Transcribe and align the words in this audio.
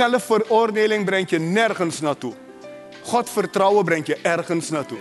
Zelfveroordeling 0.00 1.04
brengt 1.04 1.30
je 1.30 1.38
nergens 1.38 2.00
naartoe. 2.00 2.32
God 3.02 3.30
vertrouwen 3.30 3.84
brengt 3.84 4.06
je 4.06 4.16
ergens 4.22 4.70
naartoe. 4.70 4.98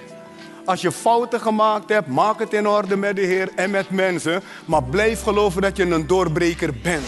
Als 0.65 0.81
je 0.81 0.91
fouten 0.91 1.39
gemaakt 1.39 1.89
hebt, 1.89 2.07
maak 2.07 2.39
het 2.39 2.53
in 2.53 2.67
orde 2.67 2.95
met 2.95 3.15
de 3.15 3.21
Heer 3.21 3.49
en 3.55 3.69
met 3.69 3.89
mensen. 3.89 4.41
Maar 4.65 4.83
blijf 4.83 5.21
geloven 5.21 5.61
dat 5.61 5.77
je 5.77 5.83
een 5.83 6.07
doorbreker 6.07 6.73
bent. 6.83 7.05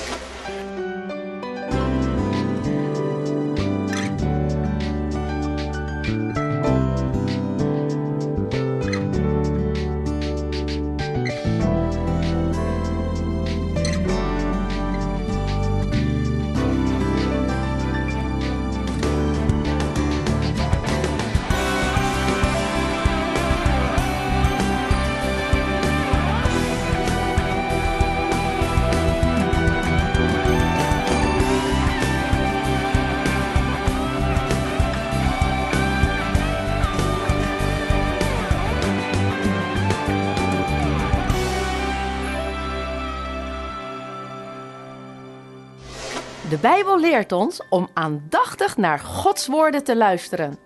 De 46.51 46.57
Bijbel 46.57 46.99
leert 46.99 47.31
ons 47.31 47.61
om 47.69 47.87
aandachtig 47.93 48.77
naar 48.77 48.99
Gods 48.99 49.47
woorden 49.47 49.83
te 49.83 49.97
luisteren. 49.97 50.57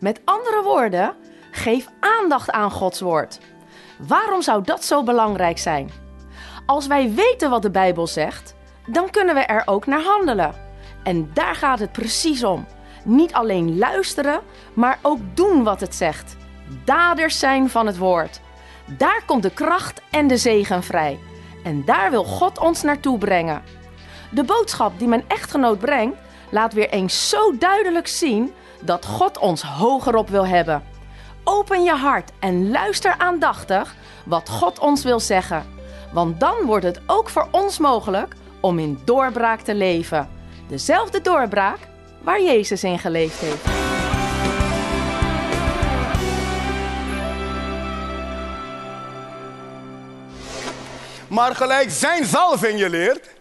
Met 0.00 0.20
andere 0.24 0.62
woorden, 0.62 1.14
geef 1.50 1.88
aandacht 2.00 2.50
aan 2.50 2.70
Gods 2.70 3.00
woord. 3.00 3.38
Waarom 3.98 4.42
zou 4.42 4.62
dat 4.64 4.84
zo 4.84 5.02
belangrijk 5.02 5.58
zijn? 5.58 5.90
Als 6.66 6.86
wij 6.86 7.12
weten 7.14 7.50
wat 7.50 7.62
de 7.62 7.70
Bijbel 7.70 8.06
zegt, 8.06 8.54
dan 8.86 9.10
kunnen 9.10 9.34
we 9.34 9.40
er 9.40 9.62
ook 9.66 9.86
naar 9.86 10.02
handelen. 10.02 10.54
En 11.02 11.30
daar 11.34 11.54
gaat 11.54 11.78
het 11.78 11.92
precies 11.92 12.44
om. 12.44 12.66
Niet 13.04 13.32
alleen 13.32 13.78
luisteren, 13.78 14.40
maar 14.74 14.98
ook 15.02 15.18
doen 15.34 15.64
wat 15.64 15.80
het 15.80 15.94
zegt. 15.94 16.36
Daders 16.84 17.38
zijn 17.38 17.70
van 17.70 17.86
het 17.86 17.98
woord. 17.98 18.40
Daar 18.96 19.22
komt 19.26 19.42
de 19.42 19.52
kracht 19.52 20.02
en 20.10 20.26
de 20.26 20.36
zegen 20.36 20.82
vrij. 20.82 21.18
En 21.64 21.84
daar 21.84 22.10
wil 22.10 22.24
God 22.24 22.58
ons 22.58 22.82
naartoe 22.82 23.18
brengen. 23.18 23.77
De 24.30 24.44
boodschap 24.44 24.98
die 24.98 25.08
mijn 25.08 25.24
echtgenoot 25.28 25.78
brengt, 25.78 26.16
laat 26.50 26.72
weer 26.72 26.90
eens 26.90 27.28
zo 27.28 27.58
duidelijk 27.58 28.08
zien 28.08 28.52
dat 28.80 29.06
God 29.06 29.38
ons 29.38 29.62
hogerop 29.62 30.28
wil 30.28 30.46
hebben. 30.46 30.82
Open 31.44 31.82
je 31.82 31.94
hart 31.94 32.30
en 32.38 32.70
luister 32.70 33.14
aandachtig 33.18 33.94
wat 34.24 34.48
God 34.48 34.78
ons 34.78 35.04
wil 35.04 35.20
zeggen. 35.20 35.64
Want 36.12 36.40
dan 36.40 36.54
wordt 36.64 36.84
het 36.84 37.00
ook 37.06 37.28
voor 37.28 37.48
ons 37.50 37.78
mogelijk 37.78 38.34
om 38.60 38.78
in 38.78 38.98
doorbraak 39.04 39.60
te 39.60 39.74
leven. 39.74 40.28
Dezelfde 40.68 41.20
doorbraak 41.20 41.78
waar 42.22 42.42
Jezus 42.42 42.84
in 42.84 42.98
geleefd 42.98 43.40
heeft. 43.40 43.64
Maar 51.28 51.54
gelijk 51.54 51.90
zijn 51.90 52.24
zalving 52.24 52.78
je 52.78 52.90
leert, 52.90 53.37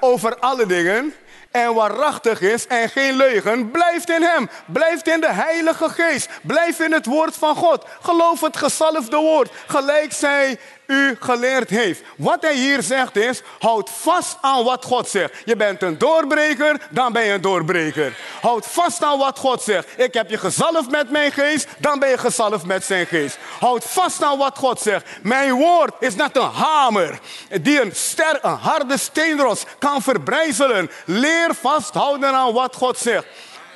over 0.00 0.38
alle 0.38 0.66
dingen, 0.66 1.14
en 1.56 1.74
waarachtig 1.74 2.40
is 2.40 2.66
en 2.66 2.88
geen 2.88 3.16
leugen, 3.16 3.70
blijft 3.70 4.10
in 4.10 4.22
hem. 4.22 4.48
Blijft 4.66 5.08
in 5.08 5.20
de 5.20 5.32
Heilige 5.32 5.88
Geest. 5.88 6.28
Blijf 6.42 6.80
in 6.80 6.92
het 6.92 7.06
woord 7.06 7.36
van 7.36 7.56
God. 7.56 7.84
Geloof 8.00 8.40
het 8.40 8.56
gezalfde 8.56 9.16
woord, 9.16 9.50
gelijk 9.66 10.12
zij 10.12 10.58
u 10.86 11.16
geleerd 11.20 11.70
heeft. 11.70 12.02
Wat 12.16 12.42
hij 12.42 12.54
hier 12.54 12.82
zegt 12.82 13.16
is, 13.16 13.42
houd 13.58 13.90
vast 13.90 14.36
aan 14.40 14.64
wat 14.64 14.84
God 14.84 15.08
zegt. 15.08 15.32
Je 15.44 15.56
bent 15.56 15.82
een 15.82 15.98
doorbreker, 15.98 16.80
dan 16.90 17.12
ben 17.12 17.24
je 17.24 17.32
een 17.32 17.40
doorbreker. 17.40 18.16
Houd 18.40 18.66
vast 18.66 19.02
aan 19.02 19.18
wat 19.18 19.38
God 19.38 19.62
zegt. 19.62 19.88
Ik 19.96 20.14
heb 20.14 20.30
je 20.30 20.38
gezalfd 20.38 20.90
met 20.90 21.10
mijn 21.10 21.32
geest, 21.32 21.68
dan 21.78 21.98
ben 21.98 22.08
je 22.08 22.18
gezalfd 22.18 22.66
met 22.66 22.84
zijn 22.84 23.06
geest. 23.06 23.38
Houd 23.60 23.84
vast 23.84 24.22
aan 24.22 24.38
wat 24.38 24.58
God 24.58 24.80
zegt. 24.80 25.06
Mijn 25.22 25.52
woord 25.52 25.94
is 26.00 26.14
net 26.14 26.36
een 26.36 26.50
hamer 26.50 27.18
die 27.60 27.80
een, 27.80 27.94
ster, 27.94 28.38
een 28.42 28.56
harde 28.56 28.98
steenros 28.98 29.64
kan 29.78 30.02
verbrijzelen. 30.02 30.90
Leer 31.04 31.54
vasthouden 31.60 32.34
aan 32.34 32.52
wat 32.52 32.76
God 32.76 32.98
zegt. 32.98 33.26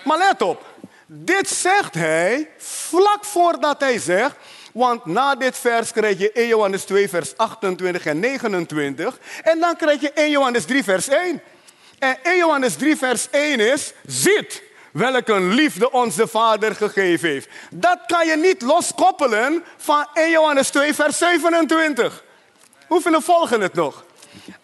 Maar 0.05 0.19
let 0.19 0.43
op, 0.43 0.63
dit 1.07 1.49
zegt 1.49 1.95
hij 1.95 2.51
vlak 2.59 3.25
voordat 3.25 3.81
hij 3.81 3.99
zegt 3.99 4.35
want 4.73 5.05
na 5.05 5.35
dit 5.35 5.59
vers 5.59 5.93
krijg 5.93 6.19
je 6.19 6.33
1 6.33 6.49
Johannes 6.49 6.85
2, 6.85 7.09
vers 7.09 7.37
28 7.37 8.07
en 8.07 8.21
29. 8.21 9.19
En 9.43 9.59
dan 9.59 9.77
krijg 9.77 10.01
je 10.01 10.13
1 10.13 10.31
Johannes 10.31 10.65
3, 10.65 10.85
vers 10.85 11.09
1. 11.09 11.43
En 11.99 12.17
1 12.23 12.37
Johannes 12.37 12.75
3, 12.75 12.97
vers 12.97 13.31
1 13.31 13.61
is: 13.61 13.93
Ziet 14.07 14.63
welke 14.93 15.41
liefde 15.41 15.91
onze 15.91 16.27
Vader 16.27 16.75
gegeven 16.75 17.29
heeft. 17.29 17.49
Dat 17.71 17.99
kan 18.07 18.27
je 18.27 18.37
niet 18.37 18.63
loskoppelen 18.63 19.65
van 19.77 20.07
1 20.15 20.31
Johannes 20.31 20.69
2, 20.69 20.95
vers 20.95 21.19
27. 21.19 22.25
Hoeveel 22.87 23.21
volgen 23.21 23.61
het 23.61 23.75
nog? 23.75 24.05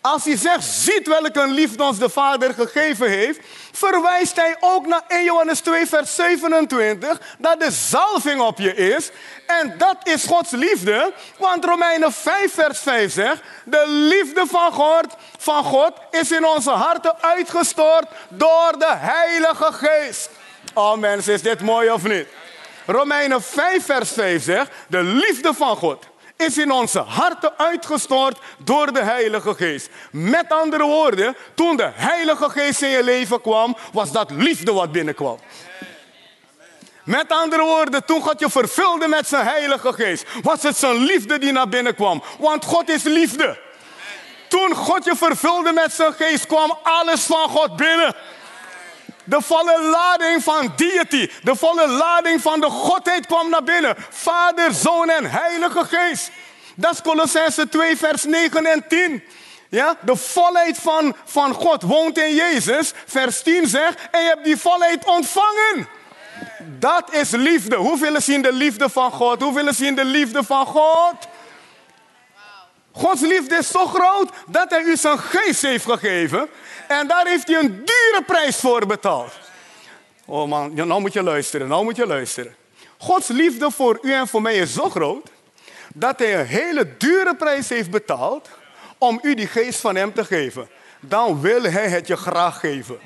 Als 0.00 0.24
hij 0.24 0.36
zegt, 0.36 0.64
ziet 0.64 1.06
welke 1.06 1.48
liefde 1.48 1.82
ons 1.82 1.98
de 1.98 2.08
Vader 2.08 2.54
gegeven 2.54 3.08
heeft, 3.08 3.40
verwijst 3.76 4.36
hij 4.36 4.56
ook 4.60 4.86
naar 4.86 5.02
1 5.08 5.24
Johannes 5.24 5.60
2, 5.60 5.86
vers 5.86 6.14
27, 6.14 7.20
dat 7.38 7.60
de 7.60 7.70
zalving 7.70 8.40
op 8.40 8.58
je 8.58 8.74
is. 8.74 9.10
En 9.46 9.74
dat 9.78 9.96
is 10.02 10.24
Gods 10.24 10.50
liefde, 10.50 11.12
want 11.38 11.64
Romeinen 11.64 12.12
5, 12.12 12.54
vers 12.54 12.78
5 12.78 13.12
zegt, 13.12 13.40
de 13.64 13.84
liefde 13.88 14.46
van 14.46 14.72
God, 14.72 15.06
van 15.38 15.64
God 15.64 15.92
is 16.10 16.32
in 16.32 16.46
onze 16.46 16.70
harten 16.70 17.22
uitgestort 17.22 18.06
door 18.28 18.72
de 18.78 18.94
Heilige 18.96 19.72
Geest. 19.72 20.30
Oh 20.74 20.96
mensen, 20.96 21.32
is 21.32 21.42
dit 21.42 21.60
mooi 21.60 21.90
of 21.90 22.02
niet? 22.02 22.26
Romeinen 22.86 23.42
5, 23.42 23.84
vers 23.84 24.10
5 24.10 24.42
zegt, 24.42 24.70
de 24.88 25.02
liefde 25.02 25.54
van 25.54 25.76
God 25.76 26.04
is 26.36 26.58
in 26.58 26.70
onze 26.70 26.98
harten 26.98 27.52
uitgestort 27.56 28.38
door 28.58 28.92
de 28.92 29.02
Heilige 29.02 29.54
Geest. 29.54 29.88
Met 30.10 30.44
andere 30.48 30.84
woorden, 30.84 31.36
toen 31.54 31.76
de 31.76 31.90
Heilige 31.94 32.50
Geest 32.50 32.82
in 32.82 32.88
je 32.88 33.02
leven 33.02 33.40
kwam, 33.40 33.76
was 33.92 34.12
dat 34.12 34.30
liefde 34.30 34.72
wat 34.72 34.92
binnenkwam. 34.92 35.38
Met 37.04 37.28
andere 37.28 37.62
woorden, 37.62 38.04
toen 38.04 38.20
God 38.20 38.40
je 38.40 38.50
vervulde 38.50 39.08
met 39.08 39.28
zijn 39.28 39.46
Heilige 39.46 39.92
Geest, 39.92 40.26
was 40.42 40.62
het 40.62 40.76
zijn 40.76 40.96
liefde 40.96 41.38
die 41.38 41.52
naar 41.52 41.68
binnen 41.68 41.94
kwam. 41.94 42.22
Want 42.38 42.64
God 42.64 42.88
is 42.88 43.02
liefde. 43.02 43.58
Toen 44.48 44.74
God 44.74 45.04
je 45.04 45.16
vervulde 45.16 45.72
met 45.72 45.92
zijn 45.92 46.12
geest, 46.12 46.46
kwam 46.46 46.78
alles 46.82 47.22
van 47.22 47.48
God 47.48 47.76
binnen. 47.76 48.14
De 49.26 49.42
volle 49.42 49.82
lading 49.82 50.42
van 50.42 50.72
deity, 50.76 51.30
de 51.42 51.56
volle 51.56 51.88
lading 51.88 52.40
van 52.40 52.60
de 52.60 52.70
Godheid 52.70 53.26
kwam 53.26 53.50
naar 53.50 53.62
binnen. 53.62 53.94
Vader, 54.10 54.72
Zoon 54.72 55.10
en 55.10 55.30
Heilige 55.30 55.84
Geest. 55.84 56.30
Dat 56.74 56.92
is 56.92 57.02
Colossense 57.02 57.68
2, 57.68 57.96
vers 57.96 58.24
9 58.24 58.66
en 58.66 58.84
10. 58.88 59.22
Ja, 59.68 59.96
de 60.00 60.16
volheid 60.16 60.78
van, 60.78 61.16
van 61.24 61.54
God 61.54 61.82
woont 61.82 62.18
in 62.18 62.34
Jezus. 62.34 62.92
Vers 63.06 63.42
10 63.42 63.66
zegt, 63.66 63.98
en 64.10 64.22
je 64.22 64.28
hebt 64.28 64.44
die 64.44 64.56
volheid 64.56 65.04
ontvangen. 65.04 65.88
Dat 66.78 67.14
is 67.14 67.30
liefde. 67.30 67.76
Hoeveel 67.76 68.20
zien 68.20 68.42
de 68.42 68.52
liefde 68.52 68.88
van 68.88 69.10
God? 69.10 69.42
Hoeveel 69.42 69.72
zien 69.72 69.94
de 69.94 70.04
liefde 70.04 70.44
van 70.44 70.66
God? 70.66 71.14
Gods 72.96 73.20
liefde 73.20 73.56
is 73.56 73.68
zo 73.68 73.86
groot 73.86 74.30
dat 74.46 74.70
hij 74.70 74.82
u 74.82 74.96
zijn 74.96 75.18
geest 75.18 75.62
heeft 75.62 75.84
gegeven. 75.84 76.48
En 76.88 77.06
daar 77.06 77.26
heeft 77.26 77.46
hij 77.46 77.58
een 77.58 77.84
dure 77.84 78.22
prijs 78.26 78.56
voor 78.56 78.86
betaald. 78.86 79.32
Oh 80.24 80.48
man, 80.48 80.74
nou 80.74 81.00
moet 81.00 81.12
je 81.12 81.22
luisteren, 81.22 81.68
nou 81.68 81.84
moet 81.84 81.96
je 81.96 82.06
luisteren. 82.06 82.56
Gods 82.98 83.28
liefde 83.28 83.70
voor 83.70 83.98
u 84.02 84.12
en 84.12 84.28
voor 84.28 84.42
mij 84.42 84.56
is 84.56 84.72
zo 84.72 84.90
groot 84.90 85.28
dat 85.94 86.18
hij 86.18 86.40
een 86.40 86.46
hele 86.46 86.96
dure 86.96 87.36
prijs 87.36 87.68
heeft 87.68 87.90
betaald 87.90 88.48
om 88.98 89.18
u 89.22 89.34
die 89.34 89.46
geest 89.46 89.80
van 89.80 89.96
hem 89.96 90.14
te 90.14 90.24
geven. 90.24 90.68
Dan 91.00 91.40
wil 91.40 91.62
hij 91.62 91.88
het 91.88 92.06
je 92.06 92.16
graag 92.16 92.60
geven. 92.60 92.98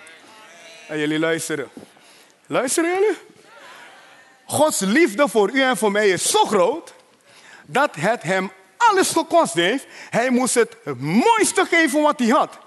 En 0.89 0.99
jullie 0.99 1.19
luisteren. 1.19 1.69
Luisteren 2.47 2.91
jullie? 2.91 3.17
Gods 4.45 4.81
liefde 4.81 5.29
voor 5.29 5.51
u 5.51 5.63
en 5.63 5.77
voor 5.77 5.91
mij 5.91 6.09
is 6.09 6.31
zo 6.31 6.45
groot 6.45 6.95
dat 7.67 7.95
het 7.95 8.23
hem 8.23 8.51
alles 8.89 9.11
gekost 9.11 9.55
heeft. 9.55 9.87
Hij 10.11 10.31
moest 10.31 10.55
het 10.55 10.77
mooiste 10.99 11.65
geven 11.65 12.03
wat 12.03 12.19
hij 12.19 12.29
had 12.29 12.59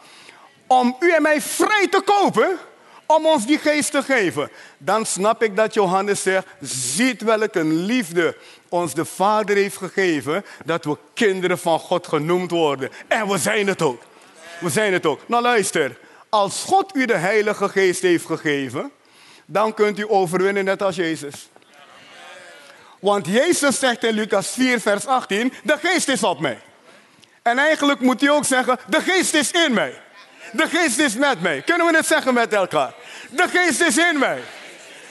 om 0.68 0.96
u 1.00 1.12
en 1.12 1.22
mij 1.22 1.42
vrij 1.42 1.88
te 1.88 2.02
kopen, 2.06 2.58
om 3.06 3.26
ons 3.26 3.46
die 3.46 3.58
geest 3.58 3.92
te 3.92 4.04
geven. 4.04 4.50
Dan 4.78 5.06
snap 5.06 5.44
ik 5.44 5.56
dat 5.56 5.74
Johannes 5.74 6.22
zegt, 6.22 6.48
ziet 6.62 7.22
welke 7.22 7.64
liefde 7.64 8.38
ons 8.70 8.94
de 8.94 9.06
Vader 9.06 9.56
heeft 9.56 9.78
gegeven, 9.78 10.46
dat 10.66 10.86
we 10.86 10.98
kinderen 11.14 11.58
van 11.58 11.80
God 11.80 12.08
genoemd 12.08 12.52
worden. 12.52 12.90
En 13.08 13.28
we 13.28 13.38
zijn 13.38 13.68
het 13.68 13.82
ook. 13.82 14.02
We 14.60 14.70
zijn 14.70 14.94
het 14.94 15.06
ook. 15.06 15.20
Nou 15.26 15.42
luister, 15.42 15.98
Als 16.30 16.64
God 16.64 16.96
u 16.96 17.06
de 17.06 17.18
Heilige 17.18 17.70
Geest 17.70 18.02
heeft 18.02 18.26
gegeven, 18.26 18.92
dan 19.46 19.74
kunt 19.74 20.00
u 20.00 20.06
overwinnen 20.10 20.66
net 20.66 20.82
als 20.82 20.96
Jezus. 20.96 21.50
Want 23.04 23.28
Jezus 23.28 23.80
zegt 23.80 24.04
in 24.04 24.14
Lucas 24.14 24.50
4, 24.50 24.82
vers 24.82 25.08
18, 25.08 25.54
de 25.64 25.78
geest 25.82 26.08
is 26.08 26.24
op 26.24 26.40
mij. 26.40 26.60
En 27.42 27.60
eigenlijk 27.60 28.00
moet 28.00 28.22
hij 28.22 28.30
ook 28.30 28.46
zeggen, 28.46 28.80
de 28.88 29.02
geest 29.02 29.34
is 29.34 29.52
in 29.52 29.74
mij. 29.74 30.02
De 30.52 30.68
geest 30.68 31.00
is 31.00 31.14
met 31.14 31.42
mij. 31.42 31.62
Kunnen 31.62 31.88
we 31.88 31.96
het 31.96 32.06
zeggen 32.06 32.34
met 32.34 32.54
elkaar? 32.54 32.94
De 33.30 33.48
geest 33.48 33.82
is 33.82 33.98
in 33.98 34.20
mij. 34.20 34.44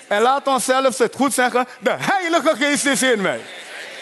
En 0.09 0.23
laat 0.23 0.47
ons 0.47 0.65
zelfs 0.65 0.99
het 0.99 1.15
goed 1.17 1.35
zeggen, 1.35 1.67
de 1.79 1.95
Heilige 1.99 2.57
Geest 2.57 2.87
is 2.87 3.03
in 3.03 3.21
mij. 3.21 3.41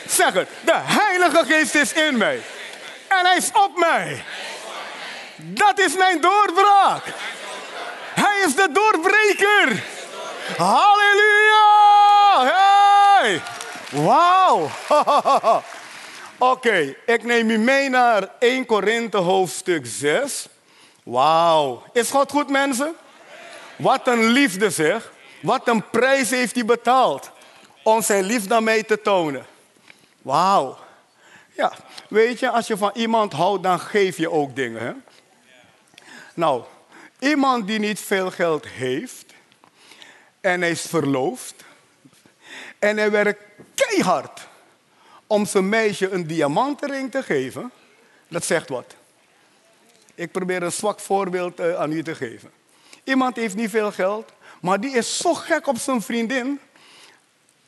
Zeg 0.06 0.32
het, 0.32 0.48
de 0.64 0.78
Heilige 0.82 1.44
Geest 1.46 1.74
is 1.74 1.92
in 1.92 2.16
mij. 2.16 2.40
En 3.08 3.26
hij 3.26 3.36
is 3.36 3.50
op 3.52 3.78
mij. 3.78 4.24
Dat 5.36 5.78
is 5.78 5.96
mijn 5.96 6.20
doorbraak. 6.20 7.04
Hij 8.14 8.42
is 8.46 8.54
de 8.54 8.68
doorbreker. 8.72 9.82
Halleluja! 10.56 11.29
Wauw! 13.90 14.70
Oké, 16.38 16.94
ik 17.06 17.22
neem 17.22 17.50
u 17.50 17.58
mee 17.58 17.88
naar 17.88 18.28
1 18.38 18.66
Korinthe 18.66 19.16
hoofdstuk 19.16 19.86
6. 19.86 20.48
Wauw. 21.02 21.82
Is 21.92 22.10
God 22.10 22.30
goed, 22.30 22.48
mensen? 22.48 22.94
Wat 23.76 24.06
een 24.06 24.24
liefde 24.24 24.70
zeg. 24.70 25.12
Wat 25.42 25.68
een 25.68 25.90
prijs 25.90 26.30
heeft 26.30 26.54
hij 26.54 26.64
betaald 26.64 27.30
om 27.82 28.02
zijn 28.02 28.24
liefde 28.24 28.54
aan 28.54 28.64
mij 28.64 28.82
te 28.82 29.00
tonen. 29.00 29.46
Wauw. 30.22 30.78
Ja, 31.52 31.72
weet 32.08 32.38
je, 32.38 32.50
als 32.50 32.66
je 32.66 32.76
van 32.76 32.90
iemand 32.94 33.32
houdt, 33.32 33.62
dan 33.62 33.80
geef 33.80 34.16
je 34.16 34.30
ook 34.30 34.56
dingen. 34.56 34.82
Hè? 34.82 34.92
Nou, 36.34 36.62
iemand 37.18 37.66
die 37.66 37.78
niet 37.78 38.00
veel 38.00 38.30
geld 38.30 38.66
heeft 38.66 39.24
en 40.40 40.60
hij 40.60 40.70
is 40.70 40.80
verloofd 40.80 41.54
en 42.80 42.96
hij 42.96 43.10
werkt 43.10 43.42
keihard 43.74 44.48
om 45.26 45.46
zijn 45.46 45.68
meisje 45.68 46.10
een 46.10 46.26
diamantenring 46.26 47.10
te 47.10 47.22
geven, 47.22 47.70
dat 48.28 48.44
zegt 48.44 48.68
wat. 48.68 48.94
Ik 50.14 50.32
probeer 50.32 50.62
een 50.62 50.72
zwak 50.72 51.00
voorbeeld 51.00 51.60
eh, 51.60 51.74
aan 51.74 51.92
u 51.92 52.02
te 52.02 52.14
geven. 52.14 52.50
Iemand 53.04 53.36
heeft 53.36 53.56
niet 53.56 53.70
veel 53.70 53.92
geld, 53.92 54.32
maar 54.60 54.80
die 54.80 54.90
is 54.90 55.16
zo 55.16 55.34
gek 55.34 55.66
op 55.66 55.78
zijn 55.78 56.02
vriendin. 56.02 56.60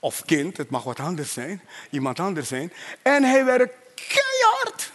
Of 0.00 0.24
kind, 0.24 0.56
het 0.56 0.70
mag 0.70 0.82
wat 0.82 1.00
anders 1.00 1.32
zijn. 1.32 1.62
Iemand 1.90 2.20
anders 2.20 2.48
zijn. 2.48 2.72
En 3.02 3.22
hij 3.22 3.44
werkt 3.44 3.74
keihard. 3.94 4.92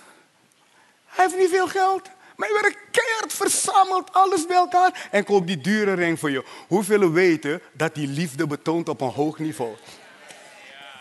Hij 1.05 1.25
heeft 1.25 1.37
niet 1.37 1.49
veel 1.49 1.67
geld. 1.67 2.09
Maar 2.35 2.49
hij 2.49 2.61
werkt 2.61 2.79
keihard, 2.91 3.33
verzamelt 3.33 4.13
alles 4.13 4.45
bij 4.45 4.57
elkaar 4.57 5.07
en 5.11 5.23
koopt 5.23 5.47
die 5.47 5.61
dure 5.61 5.93
ring 5.93 6.19
voor 6.19 6.31
je. 6.31 6.43
Hoeveel 6.67 7.11
weten 7.11 7.61
dat 7.71 7.95
die 7.95 8.07
liefde 8.07 8.47
betoont 8.47 8.89
op 8.89 9.01
een 9.01 9.09
hoog 9.09 9.39
niveau? 9.39 9.75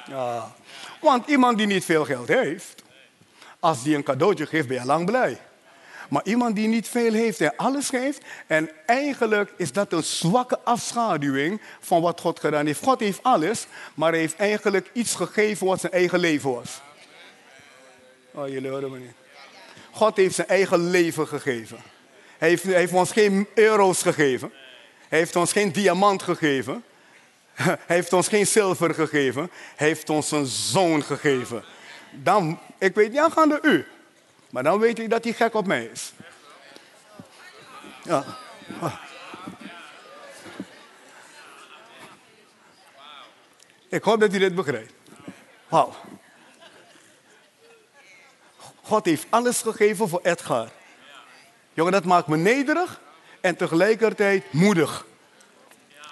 Ja. 0.07 0.55
Want 1.01 1.27
iemand 1.27 1.59
die 1.59 1.67
niet 1.67 1.85
veel 1.85 2.05
geld 2.05 2.29
heeft, 2.29 2.83
als 3.61 3.83
die 3.83 3.97
een 3.97 4.03
cadeautje 4.03 4.47
geeft, 4.47 4.69
ben 4.69 4.81
je 4.81 4.87
lang 4.87 5.07
blij. 5.07 5.39
Maar 6.09 6.23
iemand 6.25 6.57
die 6.57 6.69
niet 6.69 6.89
veel 6.89 7.13
heeft 7.13 7.41
en 7.41 7.57
alles 7.57 7.89
geeft, 7.89 8.25
en 8.47 8.71
eigenlijk 8.87 9.53
is 9.57 9.73
dat 9.73 9.93
een 9.93 10.03
zwakke 10.03 10.59
afschaduwing 10.65 11.61
van 11.81 12.03
wat 12.03 12.21
God 12.21 12.41
gedaan 12.41 12.67
heeft. 12.67 12.83
God 12.83 13.01
heeft 13.01 13.23
alles, 13.23 13.67
maar 13.95 14.11
hij 14.11 14.21
heeft 14.21 14.37
eigenlijk 14.37 14.91
iets 14.93 15.15
gegeven 15.15 15.67
wat 15.67 15.81
zijn 15.81 15.93
eigen 15.93 16.19
leven 16.19 16.55
was. 16.55 16.81
Oh, 18.31 18.49
jullie 18.49 18.71
horen 18.71 18.91
me 18.91 18.99
niet. 18.99 19.15
God 19.91 20.17
heeft 20.17 20.35
zijn 20.35 20.49
eigen 20.49 20.91
leven 20.91 21.29
gegeven. 21.29 21.79
Heeft, 22.39 22.63
hij 22.63 22.75
heeft 22.75 22.93
ons 22.93 23.13
geen 23.13 23.49
euro's 23.55 24.03
gegeven. 24.03 24.53
Hij 25.09 25.19
heeft 25.19 25.37
ons 25.37 25.53
geen 25.53 25.73
diamant 25.73 26.23
gegeven. 26.23 26.85
Hij 27.57 27.79
heeft 27.87 28.13
ons 28.13 28.29
geen 28.29 28.47
zilver 28.47 28.95
gegeven. 28.95 29.51
Hij 29.77 29.87
heeft 29.87 30.11
ons 30.11 30.31
een 30.31 30.47
zoon 30.47 31.03
gegeven. 31.03 31.65
Dan, 32.13 32.61
ik 32.79 32.95
weet 32.95 33.11
niet 33.11 33.21
aangaande 33.21 33.59
u. 33.63 33.87
Maar 34.51 34.63
dan 34.63 34.79
weet 34.79 34.99
ik 34.99 35.11
dat 35.11 35.25
hij 35.25 35.33
gek 35.33 35.55
op 35.55 35.67
mij 35.67 35.85
is. 35.85 36.13
Ja. 38.03 38.25
Ik 43.89 44.03
hoop 44.03 44.21
dat 44.21 44.35
u 44.35 44.39
dit 44.39 44.55
begrijpt. 44.55 44.93
Wauw. 45.69 45.95
God 48.83 49.05
heeft 49.05 49.27
alles 49.31 49.63
gegeven 49.63 50.09
voor 50.09 50.21
Edgar. 50.23 50.69
Jongen, 51.75 51.93
dat 51.93 52.05
maakt 52.05 52.27
me 52.27 52.37
nederig 52.37 53.01
en 53.41 53.57
tegelijkertijd 53.57 54.53
moedig. 54.53 55.07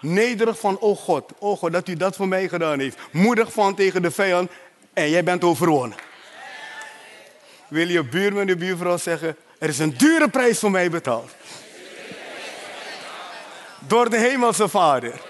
Nederig 0.05 0.59
van, 0.59 0.79
oh 0.79 0.99
God, 0.99 1.33
oh 1.39 1.59
God, 1.59 1.73
dat 1.73 1.89
u 1.89 1.95
dat 1.95 2.17
voor 2.17 2.29
mij 2.29 2.49
gedaan 2.49 2.79
heeft. 2.79 2.99
Moedig 3.11 3.53
van 3.53 3.75
tegen 3.75 4.03
de 4.03 4.11
vijand 4.11 4.51
en 4.93 5.11
jij 5.11 5.25
bent 5.25 5.45
overwonnen. 5.45 5.99
Wil 7.69 7.89
je 7.89 8.05
buurman 8.05 8.41
en 8.41 8.47
de 8.47 8.57
buurvrouw 8.57 8.97
zeggen, 8.97 9.37
er 9.59 9.69
is 9.69 9.79
een 9.79 9.97
dure 9.97 10.29
prijs 10.29 10.59
voor 10.59 10.71
mij 10.71 10.91
betaald. 10.91 11.31
Door 13.79 14.11
de 14.11 14.19
hemelse 14.19 14.69
vader. 14.69 15.21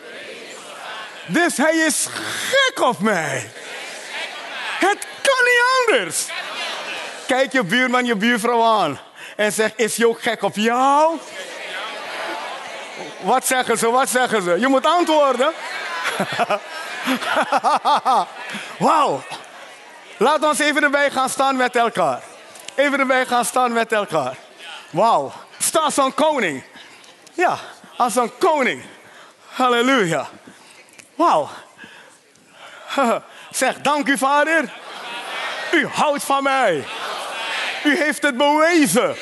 Dus 1.27 1.57
hij 1.57 1.77
is 1.77 2.07
gek 2.11 2.81
op 2.81 2.99
mij. 2.99 3.51
Het 4.79 5.07
kan 5.23 5.45
niet 5.45 5.63
anders. 5.89 6.27
Kijk 7.27 7.53
je 7.53 7.65
buurman, 7.65 8.05
je 8.05 8.17
buurvrouw 8.17 8.63
aan. 8.63 8.99
En 9.37 9.53
zeg, 9.53 9.73
is 9.77 9.97
je 9.97 10.09
ook 10.09 10.23
gek 10.23 10.43
op 10.43 10.57
jou? 10.57 11.19
Wat 13.25 13.47
zeggen 13.47 13.79
ze, 13.79 13.91
wat 13.91 14.09
zeggen 14.09 14.43
ze? 14.43 14.61
Je 14.61 14.69
moet 14.69 14.87
antwoorden. 14.87 15.53
Wauw. 18.79 19.23
Laat 20.17 20.45
ons 20.45 20.59
even 20.59 20.83
erbij 20.83 21.11
gaan 21.11 21.29
staan 21.29 21.57
met 21.57 21.77
elkaar. 21.77 22.23
Even 22.75 22.99
erbij 22.99 23.27
gaan 23.27 23.45
staan 23.45 23.73
met 23.73 23.93
elkaar. 23.93 24.37
Wauw. 24.91 25.33
Sta 25.59 25.81
als 25.81 25.97
een 25.97 26.15
koning. 26.15 26.65
Ja, 27.33 27.59
als 27.97 28.17
een 28.17 28.39
koning. 28.39 28.85
Halleluja. 29.49 30.29
Wauw. 31.15 31.49
Zeg, 33.51 33.81
dank 33.81 34.09
u 34.09 34.19
vader. 34.19 34.73
U 35.71 35.87
houdt 35.87 36.25
van 36.25 36.43
mij. 36.43 36.85
U 37.85 37.97
heeft 37.97 38.23
het 38.23 38.37
bewezen. 38.37 39.17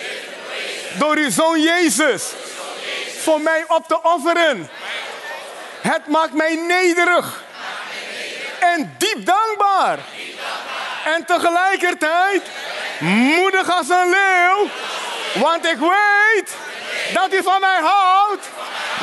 Door 0.99 1.17
uw 1.17 1.31
zoon 1.31 1.61
Jezus. 1.61 2.33
Voor 3.23 3.41
mij 3.41 3.65
op 3.67 3.89
te 3.89 4.03
offeren. 4.03 4.71
Het 5.81 6.07
maakt 6.07 6.33
mij 6.33 6.55
nederig. 6.55 7.43
En 8.61 8.95
diep 8.99 9.27
dankbaar. 9.27 9.99
En 11.05 11.25
tegelijkertijd 11.25 12.43
moedig 12.99 13.77
als 13.77 13.89
een 13.89 14.11
leeuw. 14.11 14.69
Want 15.43 15.67
ik 15.67 15.79
weet 15.79 16.55
dat 17.13 17.33
u 17.33 17.43
van 17.43 17.61
mij 17.61 17.81
houdt. 17.83 18.49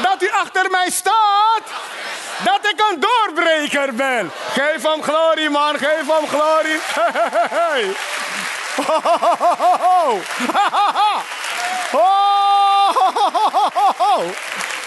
Dat 0.02 0.22
u 0.22 0.30
achter 0.30 0.70
mij 0.70 0.90
staat. 0.90 1.64
Dat 2.44 2.60
ik 2.72 2.84
een 2.90 3.00
doorbreker 3.00 3.96
ben. 3.96 4.32
Geef 4.52 4.84
hem 4.84 5.04
glorie, 5.04 5.50
man. 5.50 5.78
Geef 5.78 6.08
hem 6.08 6.28
glorie. 6.28 6.80
Hey. 7.50 7.96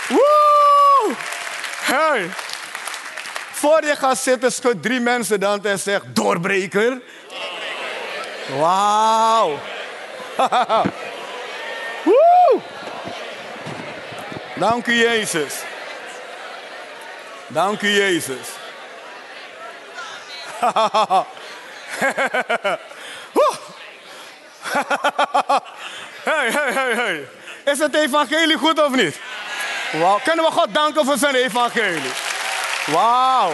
Woe. 0.08 1.14
Hey. 1.80 2.30
Voor 3.52 3.84
je 3.84 3.96
gaat 3.96 4.18
zitten, 4.18 4.52
schud 4.52 4.82
drie 4.82 5.00
mensen 5.00 5.40
dan 5.40 5.64
en 5.64 5.78
zegt 5.78 6.04
doorbreker. 6.14 7.00
Wauw. 8.58 9.58
Woe. 12.04 12.60
Dank 14.54 14.86
u 14.86 14.94
Jezus. 14.94 15.54
Dank 17.46 17.82
u 17.82 17.88
Jezus. 17.88 18.48
hey, 26.24 26.50
hey, 26.50 26.72
hey, 26.72 26.94
hey. 26.94 27.41
Is 27.64 27.78
het 27.78 27.94
evangelie 27.94 28.58
goed 28.58 28.84
of 28.84 28.94
niet? 28.94 29.18
Wow. 29.92 30.22
Kunnen 30.22 30.44
we 30.44 30.50
God 30.50 30.74
danken 30.74 31.04
voor 31.04 31.16
zijn 31.18 31.34
evangelie? 31.34 32.12
Wauw. 32.86 33.52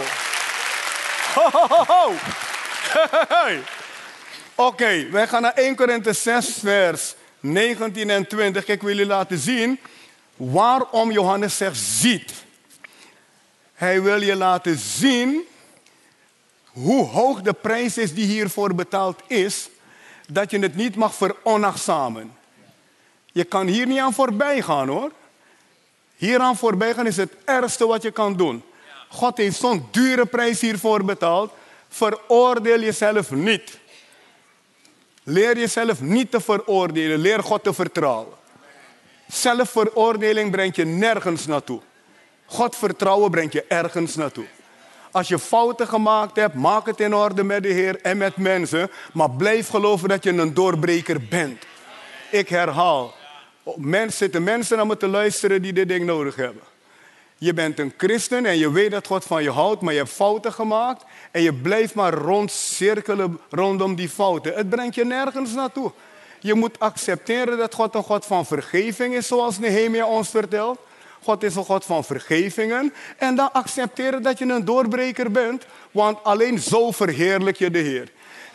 Oké, 4.55 5.11
wij 5.11 5.29
gaan 5.29 5.43
naar 5.43 5.53
1 5.53 5.75
Korinthe 5.75 6.13
6, 6.13 6.59
vers 6.63 7.15
19 7.41 8.11
en 8.11 8.27
20. 8.27 8.67
Ik 8.67 8.81
wil 8.81 8.91
jullie 8.91 9.07
laten 9.07 9.39
zien 9.39 9.81
waarom 10.37 11.11
Johannes 11.11 11.57
zegt 11.57 11.77
ziet. 11.79 12.33
Hij 13.75 14.03
wil 14.03 14.23
je 14.23 14.37
laten 14.37 14.79
zien 14.79 15.47
hoe 16.65 17.07
hoog 17.07 17.41
de 17.41 17.53
prijs 17.53 17.99
is 17.99 18.15
die 18.15 18.27
hiervoor 18.27 18.75
betaald 18.75 19.23
is, 19.27 19.69
dat 20.29 20.51
je 20.51 20.59
het 20.59 20.77
niet 20.77 20.97
mag 20.97 21.15
veronachtzamen. 21.15 22.38
Je 23.39 23.45
kan 23.45 23.67
hier 23.67 23.87
niet 23.87 23.99
aan 23.99 24.15
voorbij 24.15 24.63
gaan 24.63 24.89
hoor. 24.89 25.11
Hieraan 26.17 26.57
voorbij 26.57 26.95
gaan 26.95 27.07
is 27.07 27.17
het 27.17 27.33
ergste 27.45 27.87
wat 27.87 28.03
je 28.03 28.11
kan 28.11 28.37
doen. 28.37 28.63
God 29.09 29.37
heeft 29.37 29.61
zo'n 29.61 29.89
dure 29.91 30.27
prijs 30.27 30.61
hiervoor 30.61 31.05
betaald. 31.05 31.53
Veroordeel 31.89 32.81
jezelf 32.81 33.31
niet. 33.31 33.79
Leer 35.23 35.59
jezelf 35.59 36.01
niet 36.01 36.31
te 36.31 36.41
veroordelen. 36.41 37.19
Leer 37.19 37.43
God 37.43 37.63
te 37.63 37.73
vertrouwen. 37.73 38.35
Zelfveroordeling 39.29 40.51
brengt 40.51 40.77
je 40.77 40.85
nergens 40.85 41.47
naartoe. 41.47 41.81
God 42.47 42.77
vertrouwen 42.77 43.31
brengt 43.31 43.53
je 43.53 43.65
ergens 43.69 44.15
naartoe. 44.15 44.47
Als 45.11 45.29
je 45.29 45.39
fouten 45.39 45.89
gemaakt 45.89 46.37
hebt, 46.37 46.55
maak 46.55 46.87
het 46.87 47.01
in 47.01 47.15
orde 47.15 47.45
met 47.45 47.63
de 47.63 47.69
Heer 47.69 48.01
en 48.01 48.17
met 48.17 48.37
mensen. 48.37 48.91
Maar 49.13 49.31
blijf 49.31 49.69
geloven 49.69 50.09
dat 50.09 50.25
je 50.25 50.31
een 50.31 50.55
doorbreker 50.55 51.21
bent. 51.29 51.65
Ik 52.31 52.49
herhaal. 52.49 53.17
Mensen, 53.77 54.19
zitten 54.19 54.43
mensen 54.43 54.77
naar 54.77 54.87
me 54.87 54.97
te 54.97 55.09
luisteren 55.09 55.63
die 55.63 55.73
dit 55.73 55.89
ding 55.89 56.05
nodig 56.05 56.37
hebben. 56.37 56.63
Je 57.39 57.55
bent 57.55 57.79
een 57.79 57.93
christen 57.97 58.47
en 58.47 58.59
je 58.59 58.73
weet 58.73 58.91
dat 58.91 59.07
God 59.07 59.25
van 59.25 59.43
je 59.43 59.51
houdt, 59.51 59.81
maar 59.81 59.93
je 59.93 59.99
hebt 59.99 60.13
fouten 60.13 60.53
gemaakt. 60.53 61.05
En 61.31 61.43
je 61.43 61.55
blijft 61.55 61.95
maar 61.95 62.13
rondcirkelen 62.13 63.41
rondom 63.51 63.95
die 63.95 64.09
fouten. 64.09 64.55
Het 64.55 64.71
brengt 64.71 64.95
je 64.95 65.05
nergens 65.05 65.55
naartoe. 65.55 65.93
Je 66.41 66.55
moet 66.55 66.81
accepteren 66.81 67.59
dat 67.59 67.75
God 67.75 67.95
een 67.95 68.03
God 68.03 68.27
van 68.27 68.47
vergeving 68.47 69.15
is, 69.15 69.27
zoals 69.27 69.59
Nehemia 69.59 70.07
ons 70.07 70.29
vertelt. 70.29 70.79
God 71.23 71.43
is 71.43 71.55
een 71.55 71.65
God 71.65 71.85
van 71.85 72.05
vergevingen. 72.05 72.93
En 73.17 73.35
dan 73.35 73.53
accepteren 73.53 74.23
dat 74.23 74.39
je 74.39 74.45
een 74.45 74.65
doorbreker 74.65 75.31
bent, 75.31 75.67
want 75.91 76.25
alleen 76.25 76.59
zo 76.59 76.91
verheerlijk 76.91 77.57
je 77.57 77.71
de 77.71 77.79
Heer. 77.79 78.09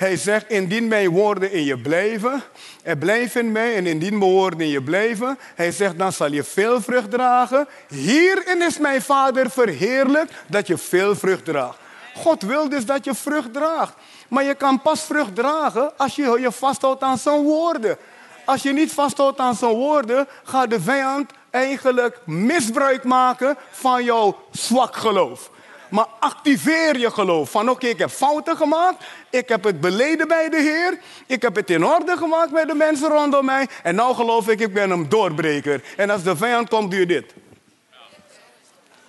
Hij 0.04 0.18
zegt, 0.18 0.50
indien 0.50 0.88
mijn 0.88 1.10
woorden 1.10 1.52
in 1.52 1.64
je 1.64 1.78
blijven, 1.78 2.44
en 2.84 2.98
blijf 2.98 3.36
in 3.36 3.52
mij, 3.52 3.76
en 3.76 3.86
indien 3.86 4.18
mijn 4.18 4.32
woorden 4.32 4.60
in 4.60 4.68
je 4.68 4.84
blijven, 4.84 5.38
hij 5.56 5.72
zegt, 5.72 5.98
dan 5.98 6.12
zal 6.12 6.32
je 6.32 6.44
veel 6.44 6.82
vrucht 6.82 7.12
dragen. 7.12 7.68
Hierin 7.88 8.62
is 8.62 8.78
mijn 8.78 9.02
Vader 9.02 9.50
verheerlijk 9.50 10.32
dat 10.48 10.68
je 10.68 10.78
veel 10.78 11.16
vrucht 11.16 11.46
draagt. 11.46 11.78
God 12.16 12.42
wil 12.42 12.70
dus 12.70 12.86
dat 12.86 13.06
je 13.06 13.14
vrucht 13.16 13.54
draagt. 13.54 13.94
Maar 14.28 14.44
je 14.44 14.56
kan 14.56 14.82
pas 14.82 15.02
vrucht 15.02 15.36
dragen 15.36 15.98
als 15.98 16.16
je 16.16 16.38
je 16.40 16.52
vasthoudt 16.52 17.04
aan 17.04 17.18
zijn 17.18 17.42
woorden. 17.42 17.98
Als 18.46 18.64
je 18.64 18.74
niet 18.74 18.94
vasthoudt 18.94 19.40
aan 19.40 19.56
zijn 19.56 19.74
woorden, 19.74 20.28
gaat 20.44 20.70
de 20.70 20.82
vijand 20.82 21.32
eigenlijk 21.50 22.20
misbruik 22.26 23.04
maken 23.04 23.58
van 23.72 24.04
jouw 24.04 24.38
zwak 24.52 24.96
geloof. 24.96 25.52
Maar 25.94 26.08
activeer 26.20 26.98
je 26.98 27.12
geloof. 27.12 27.52
Van 27.52 27.70
oké, 27.70 27.88
ik 27.88 27.98
heb 27.98 28.10
fouten 28.10 28.58
gemaakt. 28.58 29.04
Ik 29.30 29.50
heb 29.50 29.64
het 29.64 29.82
beleden 29.82 30.28
bij 30.28 30.50
de 30.50 30.58
Heer. 30.58 31.00
Ik 31.26 31.42
heb 31.42 31.56
het 31.56 31.70
in 31.70 31.86
orde 31.86 32.18
gemaakt 32.18 32.52
bij 32.52 32.66
de 32.66 32.74
mensen 32.74 33.10
rondom 33.10 33.46
mij. 33.46 33.68
En 33.84 33.96
nu 33.96 34.14
geloof 34.14 34.48
ik, 34.48 34.60
ik 34.60 34.74
ben 34.74 34.90
een 34.90 35.10
doorbreker. 35.10 35.84
En 35.98 36.10
als 36.10 36.24
de 36.24 36.36
vijand 36.36 36.70
komt, 36.70 36.92
doe 36.92 37.00
je 37.00 37.06
dit. 37.06 37.34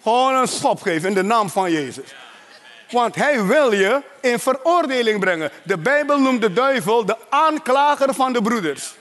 Gewoon 0.03 0.35
een 0.35 0.49
stop 0.49 0.83
geven 0.83 1.09
in 1.09 1.15
de 1.15 1.23
naam 1.23 1.51
van 1.51 1.71
Jezus. 1.71 2.15
Want 2.91 3.15
hij 3.15 3.45
wil 3.45 3.73
je 3.73 4.03
in 4.21 4.39
veroordeling 4.39 5.21
brengen. 5.21 5.51
De 5.63 5.79
Bijbel 5.79 6.19
noemt 6.21 6.41
de 6.41 6.53
duivel 6.53 7.05
de 7.05 7.17
aanklager 7.29 8.15
van 8.15 8.33
de 8.33 8.43
broeders. 8.43 8.95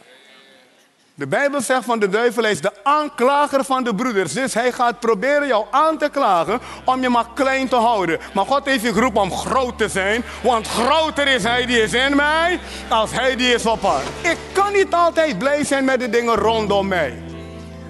De 1.15 1.27
Bijbel 1.27 1.62
zegt 1.62 1.86
van 1.86 2.00
de 2.00 2.10
duivel 2.10 2.46
is 2.46 2.62
de 2.62 2.72
aanklager 2.84 3.63
van 3.63 3.84
de 3.84 3.96
broeders. 3.96 4.34
Dus 4.34 4.53
hij 4.53 4.72
gaat 4.72 5.00
proberen 5.00 5.48
jou 5.48 5.65
aan 5.72 5.98
te 5.98 6.10
klagen 6.10 6.60
om 6.86 7.01
je 7.01 7.10
maar 7.10 7.25
klein 7.34 7.67
te 7.67 7.75
houden. 7.75 8.20
Maar 8.34 8.46
God 8.46 8.65
heeft 8.65 8.82
je 8.82 8.93
geroepen 8.93 9.22
om 9.22 9.32
groot 9.32 9.77
te 9.77 9.89
zijn. 9.89 10.24
Want 10.43 10.67
groter 10.67 11.27
is 11.27 11.43
hij 11.43 11.65
die 11.65 11.82
is 11.82 11.93
in 11.93 12.15
mij 12.15 12.60
als 12.89 13.12
hij 13.12 13.36
die 13.36 13.53
is 13.53 13.65
op 13.65 13.82
haar. 13.82 14.03
Ik 14.22 14.38
kan 14.53 14.74
niet 14.74 14.93
altijd 14.93 15.38
blij 15.38 15.63
zijn 15.63 15.86
met 15.86 16.00
de 16.00 16.10
dingen 16.10 16.36
rondom 16.36 16.88
mij. 16.88 17.22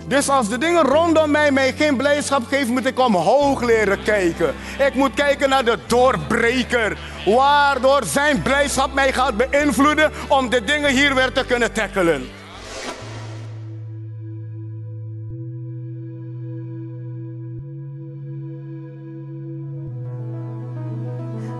Dus 0.08 0.30
als 0.30 0.50
de 0.50 0.58
dingen 0.58 0.84
rondom 0.84 1.32
mij 1.32 1.52
mij 1.52 1.74
geen 1.74 1.96
blijdschap 1.96 2.48
geven, 2.48 2.74
moet 2.74 2.86
ik 2.86 3.00
omhoog 3.00 3.62
leren 3.62 4.04
kijken. 4.04 4.56
Ik 4.88 4.94
moet 4.94 5.14
kijken 5.14 5.50
naar 5.50 5.66
de 5.66 5.78
doorbreker. 5.88 6.98
Waardoor 7.26 8.04
zijn 8.06 8.42
blijdschap 8.42 8.94
mij 8.94 9.14
gaat 9.14 9.38
beïnvloeden 9.38 10.12
om 10.28 10.50
de 10.50 10.64
dingen 10.64 10.90
hier 10.90 11.16
weer 11.16 11.32
te 11.32 11.46
kunnen 11.46 11.72
tackelen. 11.72 12.43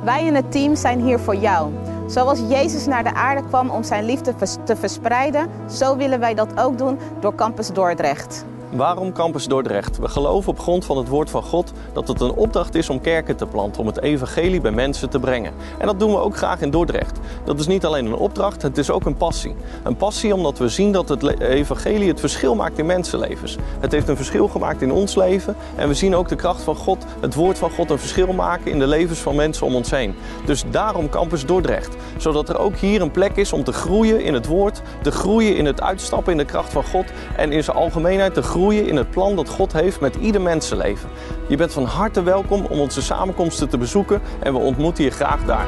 Wij 0.04 0.26
in 0.26 0.36
het 0.36 0.52
team 0.52 0.76
zijn 0.76 1.02
hier 1.02 1.20
voor 1.20 1.36
jou. 1.36 1.72
Zoals 2.08 2.40
Jezus 2.50 2.86
naar 2.86 3.04
de 3.04 3.14
aarde 3.14 3.48
kwam 3.48 3.70
om 3.70 3.84
zijn 3.84 4.06
liefde 4.06 4.34
te 4.64 4.76
verspreiden, 4.76 5.50
zo 5.70 5.98
willen 5.98 6.20
wij 6.20 6.34
dat 6.34 6.60
ook 6.60 6.78
doen 6.78 7.00
door 7.20 7.36
Campus 7.36 7.68
Dordrecht. 7.68 8.46
Waarom 8.76 9.14
Campus 9.14 9.48
Dordrecht? 9.48 9.98
We 9.98 10.08
geloven 10.08 10.52
op 10.52 10.60
grond 10.60 10.86
van 10.86 10.98
het 10.98 11.08
woord 11.08 11.30
van 11.30 11.44
God 11.44 11.72
dat 11.94 12.08
het 12.08 12.22
een 12.22 12.34
opdracht 12.34 12.76
is 12.76 12.90
om 12.90 13.02
kerken 13.02 13.36
te 13.36 13.46
planten, 13.46 13.82
om 13.82 13.88
het 13.88 14.02
evangelie 14.02 14.62
bij 14.62 14.72
mensen 14.72 15.10
te 15.10 15.20
brengen. 15.20 15.54
En 15.78 15.86
dat 15.86 16.00
doen 16.00 16.12
we 16.12 16.18
ook 16.18 16.38
graag 16.38 16.62
in 16.62 16.70
Dordrecht. 16.70 17.20
Dat 17.46 17.60
is 17.60 17.68
niet 17.68 17.86
alleen 17.86 18.06
een 18.06 18.16
opdracht, 18.16 18.62
het 18.62 18.78
is 18.78 18.90
ook 18.90 19.06
een 19.06 19.18
passie. 19.18 19.56
Een 19.84 19.96
passie 19.96 20.34
omdat 20.34 20.58
we 20.58 20.70
zien 20.70 20.92
dat 20.92 21.10
het 21.10 21.40
evangelie 21.40 22.08
het 22.08 22.20
verschil 22.20 22.56
maakt 22.56 22.78
in 22.78 22.86
mensenlevens. 22.86 23.58
Het 23.80 23.92
heeft 23.92 24.08
een 24.08 24.16
verschil 24.16 24.48
gemaakt 24.48 24.82
in 24.82 24.92
ons 24.92 25.16
leven 25.16 25.56
en 25.76 25.88
we 25.88 25.94
zien 25.94 26.16
ook 26.16 26.28
de 26.28 26.36
kracht 26.36 26.62
van 26.62 26.76
God, 26.76 27.06
het 27.20 27.36
woord 27.36 27.58
van 27.58 27.72
God 27.72 27.90
een 27.90 28.00
verschil 28.00 28.34
maken 28.34 28.72
in 28.72 28.80
de 28.80 28.88
levens 28.88 29.20
van 29.20 29.36
mensen 29.36 29.66
om 29.66 29.76
ons 29.76 29.92
heen. 29.92 30.16
Dus 30.46 30.64
daarom 30.72 31.10
Campus 31.10 31.46
Dordrecht, 31.46 31.96
zodat 32.18 32.50
er 32.50 32.60
ook 32.60 32.76
hier 32.76 33.02
een 33.02 33.12
plek 33.12 33.36
is 33.36 33.54
om 33.54 33.64
te 33.64 33.74
groeien 33.74 34.24
in 34.24 34.34
het 34.34 34.48
woord, 34.48 34.82
te 35.02 35.12
groeien 35.12 35.56
in 35.56 35.66
het 35.66 35.82
uitstappen 35.82 36.32
in 36.32 36.38
de 36.38 36.46
kracht 36.46 36.72
van 36.72 36.84
God 36.84 37.06
en 37.36 37.52
in 37.52 37.64
zijn 37.64 37.78
algemeenheid 37.78 38.34
te 38.34 38.42
groeien 38.42 38.62
groeien 38.64 38.88
in 38.88 38.96
het 38.96 39.10
plan 39.10 39.36
dat 39.36 39.50
God 39.50 39.74
heeft 39.74 40.00
met 40.00 40.16
ieder 40.16 40.42
mensenleven. 40.42 41.10
Je 41.48 41.58
bent 41.58 41.72
van 41.72 41.84
harte 41.84 42.24
welkom 42.24 42.66
om 42.66 42.80
onze 42.80 43.02
samenkomsten 43.02 43.70
te 43.70 43.78
bezoeken 43.78 44.22
en 44.40 44.54
we 44.54 44.60
ontmoeten 44.60 45.04
je 45.04 45.10
graag 45.10 45.46
daar. 45.46 45.68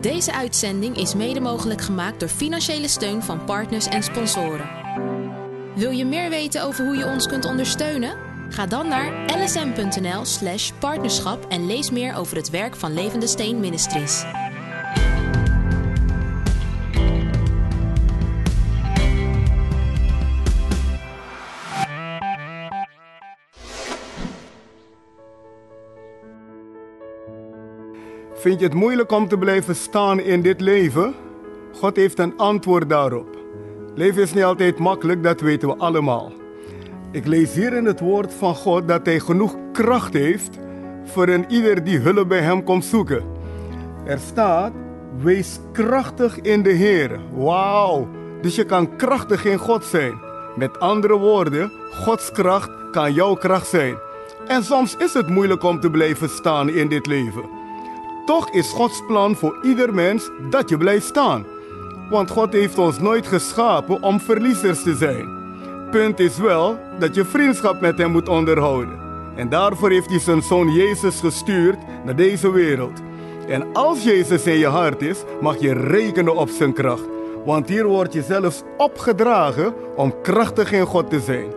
Deze 0.00 0.32
uitzending 0.34 0.96
is 0.96 1.14
mede 1.14 1.40
mogelijk 1.40 1.80
gemaakt 1.80 2.20
door 2.20 2.28
financiële 2.28 2.88
steun 2.88 3.22
van 3.22 3.44
partners 3.44 3.86
en 3.86 4.02
sponsoren. 4.02 4.68
Wil 5.74 5.90
je 5.90 6.04
meer 6.04 6.30
weten 6.30 6.62
over 6.62 6.84
hoe 6.84 6.96
je 6.96 7.06
ons 7.06 7.26
kunt 7.26 7.44
ondersteunen? 7.44 8.16
Ga 8.48 8.66
dan 8.66 8.88
naar 8.88 9.12
lsm.nl/slash 9.38 10.70
partnerschap 10.78 11.46
en 11.48 11.66
lees 11.66 11.90
meer 11.90 12.14
over 12.14 12.36
het 12.36 12.50
werk 12.50 12.76
van 12.76 12.94
Levende 12.94 13.26
Steen 13.26 13.60
Ministries. 13.60 14.24
Vind 28.40 28.60
je 28.60 28.66
het 28.66 28.74
moeilijk 28.74 29.12
om 29.12 29.28
te 29.28 29.38
blijven 29.38 29.76
staan 29.76 30.20
in 30.20 30.42
dit 30.42 30.60
leven? 30.60 31.14
God 31.72 31.96
heeft 31.96 32.18
een 32.18 32.36
antwoord 32.36 32.88
daarop. 32.88 33.38
Leven 33.94 34.22
is 34.22 34.34
niet 34.34 34.44
altijd 34.44 34.78
makkelijk, 34.78 35.22
dat 35.22 35.40
weten 35.40 35.68
we 35.68 35.76
allemaal. 35.76 36.32
Ik 37.12 37.26
lees 37.26 37.52
hier 37.52 37.72
in 37.72 37.84
het 37.84 38.00
woord 38.00 38.34
van 38.34 38.54
God 38.54 38.88
dat 38.88 39.06
Hij 39.06 39.20
genoeg 39.20 39.56
kracht 39.72 40.12
heeft 40.12 40.58
voor 41.04 41.28
een 41.28 41.44
ieder 41.48 41.84
die 41.84 41.98
hulp 41.98 42.28
bij 42.28 42.40
Hem 42.40 42.64
komt 42.64 42.84
zoeken. 42.84 43.24
Er 44.04 44.18
staat, 44.18 44.72
wees 45.22 45.58
krachtig 45.72 46.40
in 46.40 46.62
de 46.62 46.72
Heer. 46.72 47.20
Wauw, 47.32 48.08
dus 48.40 48.54
je 48.54 48.64
kan 48.64 48.96
krachtig 48.96 49.44
in 49.44 49.58
God 49.58 49.84
zijn. 49.84 50.20
Met 50.56 50.78
andere 50.78 51.18
woorden, 51.18 51.72
Gods 51.92 52.32
kracht 52.32 52.70
kan 52.90 53.12
jouw 53.12 53.34
kracht 53.34 53.66
zijn. 53.66 53.96
En 54.46 54.64
soms 54.64 54.96
is 54.96 55.12
het 55.12 55.28
moeilijk 55.28 55.62
om 55.62 55.80
te 55.80 55.90
blijven 55.90 56.28
staan 56.28 56.68
in 56.68 56.88
dit 56.88 57.06
leven. 57.06 57.59
Toch 58.26 58.50
is 58.50 58.70
Gods 58.70 59.02
plan 59.06 59.36
voor 59.36 59.58
ieder 59.62 59.94
mens 59.94 60.30
dat 60.50 60.68
je 60.68 60.76
blijft 60.76 61.06
staan. 61.06 61.46
Want 62.10 62.30
God 62.30 62.52
heeft 62.52 62.78
ons 62.78 62.98
nooit 62.98 63.26
geschapen 63.26 64.02
om 64.02 64.20
verliezers 64.20 64.82
te 64.82 64.94
zijn. 64.94 65.38
Punt 65.90 66.20
is 66.20 66.38
wel 66.38 66.78
dat 66.98 67.14
je 67.14 67.24
vriendschap 67.24 67.80
met 67.80 67.98
Hem 67.98 68.10
moet 68.10 68.28
onderhouden. 68.28 68.98
En 69.36 69.48
daarvoor 69.48 69.90
heeft 69.90 70.10
hij 70.10 70.18
zijn 70.18 70.42
zoon 70.42 70.72
Jezus 70.72 71.20
gestuurd 71.20 71.78
naar 72.04 72.16
deze 72.16 72.52
wereld. 72.52 73.00
En 73.48 73.72
als 73.72 74.04
Jezus 74.04 74.44
in 74.44 74.58
je 74.58 74.66
hart 74.66 75.02
is, 75.02 75.22
mag 75.40 75.60
je 75.60 75.72
rekenen 75.72 76.36
op 76.36 76.48
zijn 76.48 76.72
kracht. 76.72 77.08
Want 77.44 77.68
hier 77.68 77.86
word 77.86 78.12
je 78.12 78.22
zelfs 78.22 78.62
opgedragen 78.76 79.74
om 79.96 80.14
krachtig 80.22 80.72
in 80.72 80.86
God 80.86 81.10
te 81.10 81.20
zijn. 81.20 81.52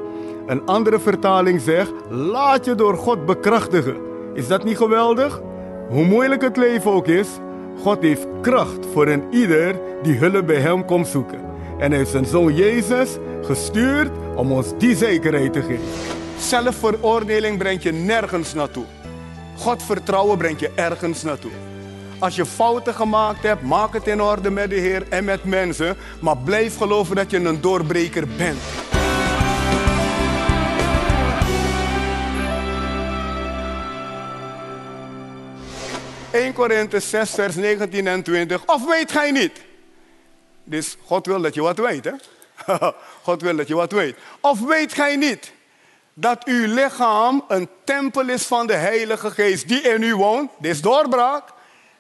Een 0.45 0.65
andere 0.65 0.99
vertaling 0.99 1.61
zegt: 1.61 1.91
laat 2.09 2.65
je 2.65 2.75
door 2.75 2.97
God 2.97 3.25
bekrachtigen. 3.25 3.97
Is 4.33 4.47
dat 4.47 4.63
niet 4.63 4.77
geweldig? 4.77 5.41
Hoe 5.89 6.05
moeilijk 6.05 6.41
het 6.41 6.57
leven 6.57 6.91
ook 6.91 7.07
is, 7.07 7.27
God 7.81 8.01
heeft 8.01 8.27
kracht 8.41 8.85
voor 8.93 9.07
een 9.07 9.23
ieder 9.31 9.75
die 10.03 10.17
hulp 10.17 10.45
bij 10.47 10.59
Hem 10.59 10.85
komt 10.85 11.07
zoeken. 11.07 11.39
En 11.79 11.91
heeft 11.91 12.11
zijn 12.11 12.25
zoon 12.25 12.55
Jezus 12.55 13.17
gestuurd 13.41 14.11
om 14.35 14.51
ons 14.51 14.77
die 14.77 14.95
zekerheid 14.95 15.53
te 15.53 15.61
geven. 15.61 15.85
Zelfveroordeling 16.37 17.57
brengt 17.57 17.83
je 17.83 17.91
nergens 17.91 18.53
naartoe. 18.53 18.85
God 19.57 19.83
vertrouwen 19.83 20.37
brengt 20.37 20.59
je 20.59 20.71
ergens 20.75 21.23
naartoe. 21.23 21.51
Als 22.19 22.35
je 22.35 22.45
fouten 22.45 22.93
gemaakt 22.93 23.43
hebt, 23.43 23.61
maak 23.61 23.93
het 23.93 24.07
in 24.07 24.21
orde 24.21 24.49
met 24.49 24.69
de 24.69 24.75
Heer 24.75 25.03
en 25.09 25.23
met 25.23 25.43
mensen. 25.43 25.95
Maar 26.19 26.37
blijf 26.37 26.77
geloven 26.77 27.15
dat 27.15 27.31
je 27.31 27.37
een 27.37 27.61
doorbreker 27.61 28.27
bent. 28.37 28.59
1 36.33 36.53
Korinthe 36.53 36.99
6, 36.99 37.29
vers 37.29 37.55
19 37.55 38.07
en 38.07 38.23
20. 38.23 38.65
Of 38.65 38.85
weet 38.85 39.11
gij 39.11 39.31
niet? 39.31 39.61
Dus 40.63 40.97
God 41.05 41.25
wil 41.25 41.41
dat 41.41 41.53
je 41.53 41.61
wat 41.61 41.77
weet, 41.77 42.05
hè? 42.05 42.11
God 43.23 43.41
wil 43.41 43.55
dat 43.55 43.67
je 43.67 43.75
wat 43.75 43.91
weet. 43.91 44.15
Of 44.39 44.59
weet 44.59 44.93
gij 44.93 45.15
niet 45.15 45.51
dat 46.13 46.45
uw 46.45 46.73
lichaam 46.73 47.43
een 47.47 47.69
tempel 47.83 48.29
is 48.29 48.43
van 48.43 48.67
de 48.67 48.73
Heilige 48.73 49.31
Geest 49.31 49.67
die 49.67 49.81
in 49.81 50.03
u 50.03 50.15
woont? 50.15 50.51
Dit 50.59 50.71
is 50.71 50.81
doorbraak. 50.81 51.43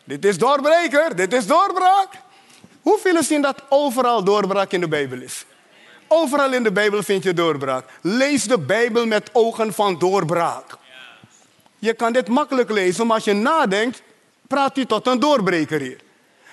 Dit 0.03 0.25
is 0.25 0.37
doorbreker. 0.37 1.15
Dit 1.15 1.33
is 1.33 1.47
doorbraak. 1.47 2.09
Hoeveel 2.81 3.23
zien 3.23 3.41
dat 3.41 3.61
overal 3.69 4.23
doorbraak 4.23 4.71
in 4.71 4.79
de 4.79 4.87
Bijbel 4.87 5.21
is? 5.21 5.45
Overal 6.07 6.53
in 6.53 6.63
de 6.63 6.71
Bijbel 6.71 7.03
vind 7.03 7.23
je 7.23 7.33
doorbraak. 7.33 7.85
Lees 8.01 8.43
de 8.43 8.59
Bijbel 8.59 9.05
met 9.05 9.29
ogen 9.33 9.73
van 9.73 9.99
doorbraak. 9.99 10.77
Je 11.79 11.93
kan 11.93 12.13
dit 12.13 12.27
makkelijk 12.27 12.69
lezen, 12.69 13.07
maar 13.07 13.15
als 13.15 13.25
je 13.25 13.33
nadenkt, 13.33 14.01
praat 14.53 14.75
hij 14.75 14.85
tot 14.85 15.07
een 15.07 15.19
doorbreker 15.19 15.79
hier. 15.79 15.99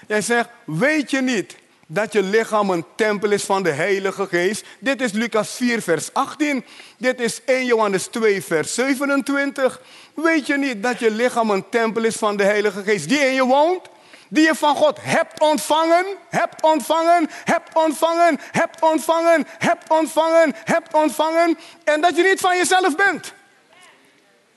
Jij 0.07 0.21
zegt, 0.21 0.49
weet 0.65 1.11
je 1.11 1.21
niet 1.21 1.57
dat 1.87 2.13
je 2.13 2.23
lichaam 2.23 2.71
een 2.71 2.85
tempel 2.97 3.31
is 3.31 3.45
van 3.45 3.63
de 3.63 3.71
Heilige 3.71 4.27
Geest? 4.27 4.65
Dit 4.79 5.01
is 5.01 5.13
Lucas 5.13 5.51
4, 5.51 5.83
vers 5.83 6.13
18. 6.13 6.65
Dit 6.99 7.21
is 7.21 7.45
1 7.45 7.65
Johannes 7.65 8.07
2, 8.07 8.43
vers 8.43 8.75
27. 8.75 9.81
Weet 10.15 10.47
je 10.47 10.57
niet 10.57 10.83
dat 10.83 10.99
je 10.99 11.11
lichaam 11.11 11.51
een 11.51 11.69
tempel 11.69 12.05
is 12.05 12.17
van 12.17 12.37
de 12.37 12.43
Heilige 12.43 12.83
Geest 12.83 13.09
die 13.09 13.19
in 13.19 13.35
je 13.35 13.45
woont? 13.45 13.89
Die 14.29 14.45
je 14.45 14.55
van 14.55 14.77
God 14.77 14.99
hebt 15.01 15.41
ontvangen, 15.41 16.05
hebt 16.29 16.63
ontvangen, 16.63 17.31
hebt 17.45 17.77
ontvangen, 17.77 18.41
hebt 18.51 18.83
ontvangen, 18.83 19.47
hebt 19.59 19.91
ontvangen, 19.91 20.55
hebt 20.65 20.95
ontvangen. 20.95 21.59
En 21.85 22.01
dat 22.01 22.17
je 22.17 22.23
niet 22.23 22.41
van 22.41 22.57
jezelf 22.57 22.97
bent. 22.97 23.33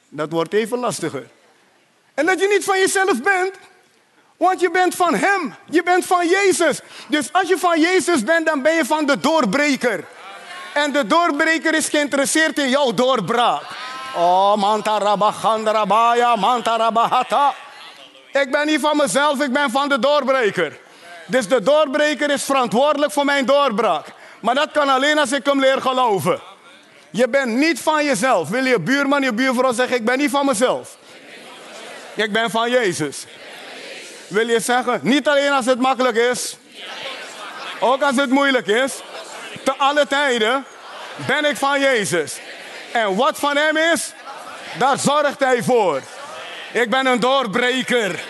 Dat 0.10 0.32
wordt 0.32 0.54
even 0.54 0.78
lastiger. 0.78 1.28
En 2.13 2.25
dat 2.25 2.39
je 2.39 2.48
niet 2.48 2.63
van 2.63 2.79
jezelf 2.79 3.22
bent, 3.22 3.55
want 4.38 4.60
je 4.60 4.72
bent 4.72 4.96
van 4.96 5.15
Hem. 5.15 5.55
Je 5.70 5.84
bent 5.84 6.05
van 6.05 6.27
Jezus. 6.27 6.79
Dus 7.08 7.34
als 7.34 7.48
je 7.48 7.58
van 7.58 7.79
Jezus 7.79 8.24
bent, 8.24 8.46
dan 8.46 8.62
ben 8.62 8.74
je 8.74 8.86
van 8.86 9.05
de 9.05 9.20
doorbreker. 9.20 10.05
En 10.74 10.91
de 10.91 11.08
doorbreker 11.08 11.74
is 11.74 11.89
geïnteresseerd 11.89 12.58
in 12.58 12.70
jouw 12.70 12.93
doorbraak. 12.93 13.63
Oh, 14.15 14.55
mantarabachandarabaya, 14.55 16.36
mantarabahata. 16.36 17.53
Ik 18.32 18.51
ben 18.51 18.65
niet 18.65 18.79
van 18.79 18.98
mezelf, 18.98 19.41
ik 19.41 19.53
ben 19.53 19.72
van 19.72 19.89
de 19.89 20.00
doorbreker. 20.00 20.79
Dus 21.25 21.48
de 21.48 21.62
doorbreker 21.62 22.29
is 22.29 22.43
verantwoordelijk 22.43 23.12
voor 23.12 23.25
mijn 23.25 23.46
doorbraak. 23.46 24.05
Maar 24.39 24.55
dat 24.55 24.72
kan 24.72 24.89
alleen 24.89 25.17
als 25.17 25.32
ik 25.32 25.46
hem 25.46 25.60
leer 25.60 25.82
geloven. 25.82 26.41
Je 27.10 27.29
bent 27.29 27.55
niet 27.55 27.79
van 27.79 28.05
jezelf. 28.05 28.50
Wil 28.50 28.65
je 28.65 28.79
buurman, 28.79 29.22
je 29.22 29.34
buurvrouw 29.34 29.74
zeggen, 29.74 29.96
ik 29.96 30.05
ben 30.05 30.17
niet 30.17 30.29
van 30.29 30.46
mezelf. 30.46 30.98
Ik 32.15 32.32
ben 32.32 32.50
van 32.50 32.70
Jezus. 32.70 33.25
Wil 34.27 34.48
je 34.48 34.60
zeggen, 34.60 35.00
niet 35.03 35.27
alleen 35.27 35.51
als 35.51 35.65
het 35.65 35.79
makkelijk 35.79 36.15
is, 36.15 36.58
ook 37.79 38.01
als 38.01 38.15
het 38.15 38.29
moeilijk 38.29 38.67
is, 38.67 39.01
te 39.63 39.75
alle 39.77 40.08
tijden 40.08 40.65
ben 41.27 41.46
ik 41.46 41.58
van 41.58 41.79
Jezus. 41.79 42.39
En 42.91 43.15
wat 43.15 43.39
van 43.39 43.58
Hem 43.58 43.77
is, 43.77 44.12
daar 44.77 45.00
zorgt 45.00 45.39
Hij 45.39 45.63
voor. 45.63 46.01
Ik 46.72 46.89
ben 46.89 47.05
een 47.05 47.20
doorbreker. 47.20 48.24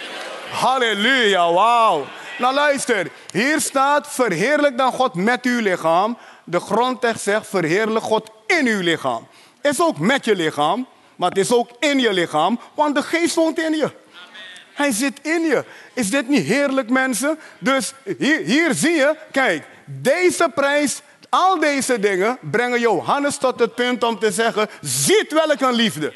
Halleluja, 0.52 1.54
wauw. 1.54 2.06
Nou 2.38 2.54
luister, 2.54 3.08
hier 3.32 3.62
staat 3.62 4.08
verheerlijk 4.14 4.78
dan 4.78 4.92
God 4.92 5.14
met 5.14 5.46
uw 5.46 5.60
lichaam. 5.60 6.18
De 6.44 6.60
grondtekst 6.60 7.24
zegt 7.24 7.48
verheerlijk 7.48 8.06
God 8.06 8.30
in 8.48 8.68
uw 8.68 8.82
lichaam. 8.82 9.28
Is 9.62 9.82
ook 9.82 10.00
met 10.00 10.26
je 10.26 10.36
lichaam, 10.36 10.88
maar 11.16 11.30
het 11.30 11.38
is 11.38 11.54
ook 11.54 11.70
in 11.80 12.00
je 12.00 12.14
lichaam, 12.14 12.60
want 12.74 12.96
de 12.96 13.04
geest 13.04 13.36
woont 13.36 13.60
in 13.60 13.74
je. 13.74 13.92
Hij 14.74 14.92
zit 14.92 15.20
in 15.22 15.42
je. 15.42 15.64
Is 15.94 16.10
dit 16.10 16.30
niet 16.30 16.46
heerlijk, 16.46 16.90
mensen? 16.90 17.40
Dus 17.60 17.94
hier, 18.18 18.40
hier 18.40 18.74
zie 18.74 18.96
je, 18.96 19.16
kijk, 19.32 19.66
deze 19.86 20.52
prijs, 20.56 21.02
al 21.30 21.60
deze 21.60 22.00
dingen 22.00 22.38
brengen 22.42 22.80
Johannes 22.80 23.38
tot 23.38 23.60
het 23.60 23.76
punt 23.76 24.04
om 24.04 24.20
te 24.20 24.32
zeggen: 24.32 24.70
ziet 24.82 25.32
welk 25.32 25.62
een 25.62 25.74
liefde. 25.74 26.14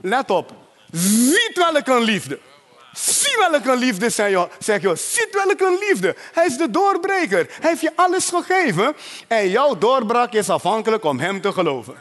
Let 0.00 0.30
op, 0.30 0.52
ziet 0.90 1.52
welk 1.54 1.86
een 1.86 2.02
liefde. 2.02 2.38
Zie 2.92 3.36
welke 3.38 3.70
een 3.70 3.78
liefde, 3.78 4.10
zeg 4.10 4.82
je. 4.82 4.96
Ziet 4.96 5.28
welke 5.30 5.66
een 5.66 5.78
liefde. 5.88 6.16
Hij 6.32 6.46
is 6.46 6.56
de 6.56 6.70
doorbreker. 6.70 7.46
Hij 7.60 7.70
heeft 7.70 7.80
je 7.80 7.92
alles 7.94 8.28
gegeven. 8.28 8.96
En 9.26 9.48
jouw 9.48 9.78
doorbraak 9.78 10.32
is 10.32 10.50
afhankelijk 10.50 11.04
om 11.04 11.18
hem 11.18 11.40
te 11.40 11.52
geloven. 11.52 11.94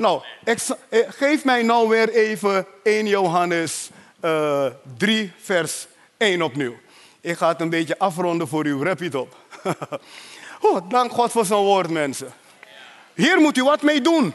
Nou, 0.00 0.22
eh, 0.44 1.00
geef 1.08 1.44
mij 1.44 1.62
nou 1.62 1.88
weer 1.88 2.08
even 2.08 2.66
1 2.82 3.06
Johannes 3.06 3.90
uh, 4.24 4.66
eh, 4.66 4.72
3, 4.96 5.32
vers 5.40 5.86
1 6.16 6.42
opnieuw. 6.42 6.74
Ik 7.20 7.36
ga 7.36 7.48
het 7.48 7.60
een 7.60 7.70
beetje 7.70 7.98
afronden 7.98 8.48
voor 8.48 8.66
u. 8.66 8.82
Rap 8.82 8.98
het 8.98 9.14
op. 9.14 9.36
oh, 10.60 10.90
dank 10.90 11.12
God 11.12 11.30
voor 11.30 11.44
zijn 11.44 11.60
woord, 11.60 11.90
mensen. 11.90 12.32
Hier 13.14 13.40
moet 13.40 13.56
u 13.56 13.62
wat 13.64 13.82
mee 13.82 14.00
doen. 14.00 14.34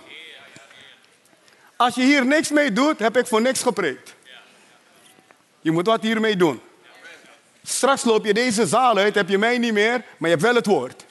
Als 1.75 1.95
je 1.95 2.01
hier 2.01 2.25
niks 2.25 2.49
mee 2.49 2.71
doet, 2.71 2.99
heb 2.99 3.17
ik 3.17 3.27
voor 3.27 3.41
niks 3.41 3.61
gepreekt. 3.61 4.15
Je 5.61 5.71
moet 5.71 5.85
wat 5.85 6.01
hiermee 6.01 6.35
doen. 6.35 6.61
Straks 7.63 8.03
loop 8.03 8.25
je 8.25 8.33
deze 8.33 8.67
zaal 8.67 8.97
uit, 8.97 9.15
heb 9.15 9.29
je 9.29 9.37
mij 9.37 9.57
niet 9.57 9.73
meer, 9.73 10.03
maar 10.17 10.29
je 10.29 10.35
hebt 10.35 10.41
wel 10.41 10.55
het 10.55 10.65
woord. 10.65 11.05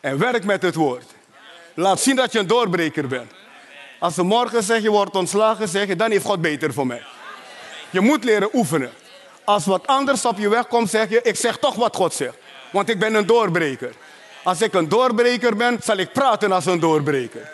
En 0.00 0.18
werk 0.18 0.44
met 0.44 0.62
het 0.62 0.74
woord. 0.74 1.16
Laat 1.78 2.00
zien 2.00 2.16
dat 2.16 2.32
je 2.32 2.38
een 2.38 2.46
doorbreker 2.46 3.06
bent. 3.08 3.32
Als 3.98 4.14
ze 4.14 4.22
morgen 4.22 4.62
zeg 4.62 4.82
je 4.82 4.90
wordt 4.90 5.16
ontslagen, 5.16 5.68
zeg 5.68 5.86
je, 5.86 5.96
dan 5.96 6.10
heeft 6.10 6.24
God 6.24 6.40
beter 6.40 6.72
voor 6.72 6.86
mij. 6.86 7.02
Je 7.90 8.00
moet 8.00 8.24
leren 8.24 8.48
oefenen. 8.52 8.90
Als 9.44 9.66
wat 9.66 9.86
anders 9.86 10.24
op 10.24 10.38
je 10.38 10.48
weg 10.48 10.66
komt, 10.66 10.90
zeg 10.90 11.08
je, 11.08 11.22
ik 11.22 11.36
zeg 11.36 11.58
toch 11.58 11.74
wat 11.74 11.96
God 11.96 12.14
zegt. 12.14 12.36
Want 12.72 12.88
ik 12.88 12.98
ben 12.98 13.14
een 13.14 13.26
doorbreker. 13.26 13.94
Als 14.42 14.62
ik 14.62 14.74
een 14.74 14.88
doorbreker 14.88 15.56
ben, 15.56 15.78
zal 15.82 15.96
ik 15.96 16.12
praten 16.12 16.52
als 16.52 16.66
een 16.66 16.80
doorbreker. 16.80 17.50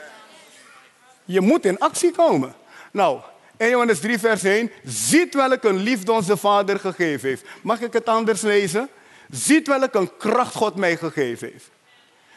Je 1.24 1.40
moet 1.40 1.64
in 1.64 1.78
actie 1.78 2.12
komen. 2.12 2.54
Nou, 2.92 3.20
1 3.56 3.70
Johannes 3.70 4.00
3 4.00 4.18
vers 4.18 4.42
1. 4.42 4.70
Ziet 4.84 5.34
welke 5.34 5.68
een 5.68 5.82
liefde 5.82 6.12
onze 6.12 6.36
Vader 6.36 6.78
gegeven 6.78 7.28
heeft. 7.28 7.44
Mag 7.62 7.80
ik 7.80 7.92
het 7.92 8.06
anders 8.06 8.40
lezen? 8.40 8.88
Ziet 9.30 9.66
welke 9.66 9.98
een 9.98 10.16
kracht 10.16 10.54
God 10.54 10.74
mij 10.74 10.96
gegeven 10.96 11.48
heeft. 11.52 11.72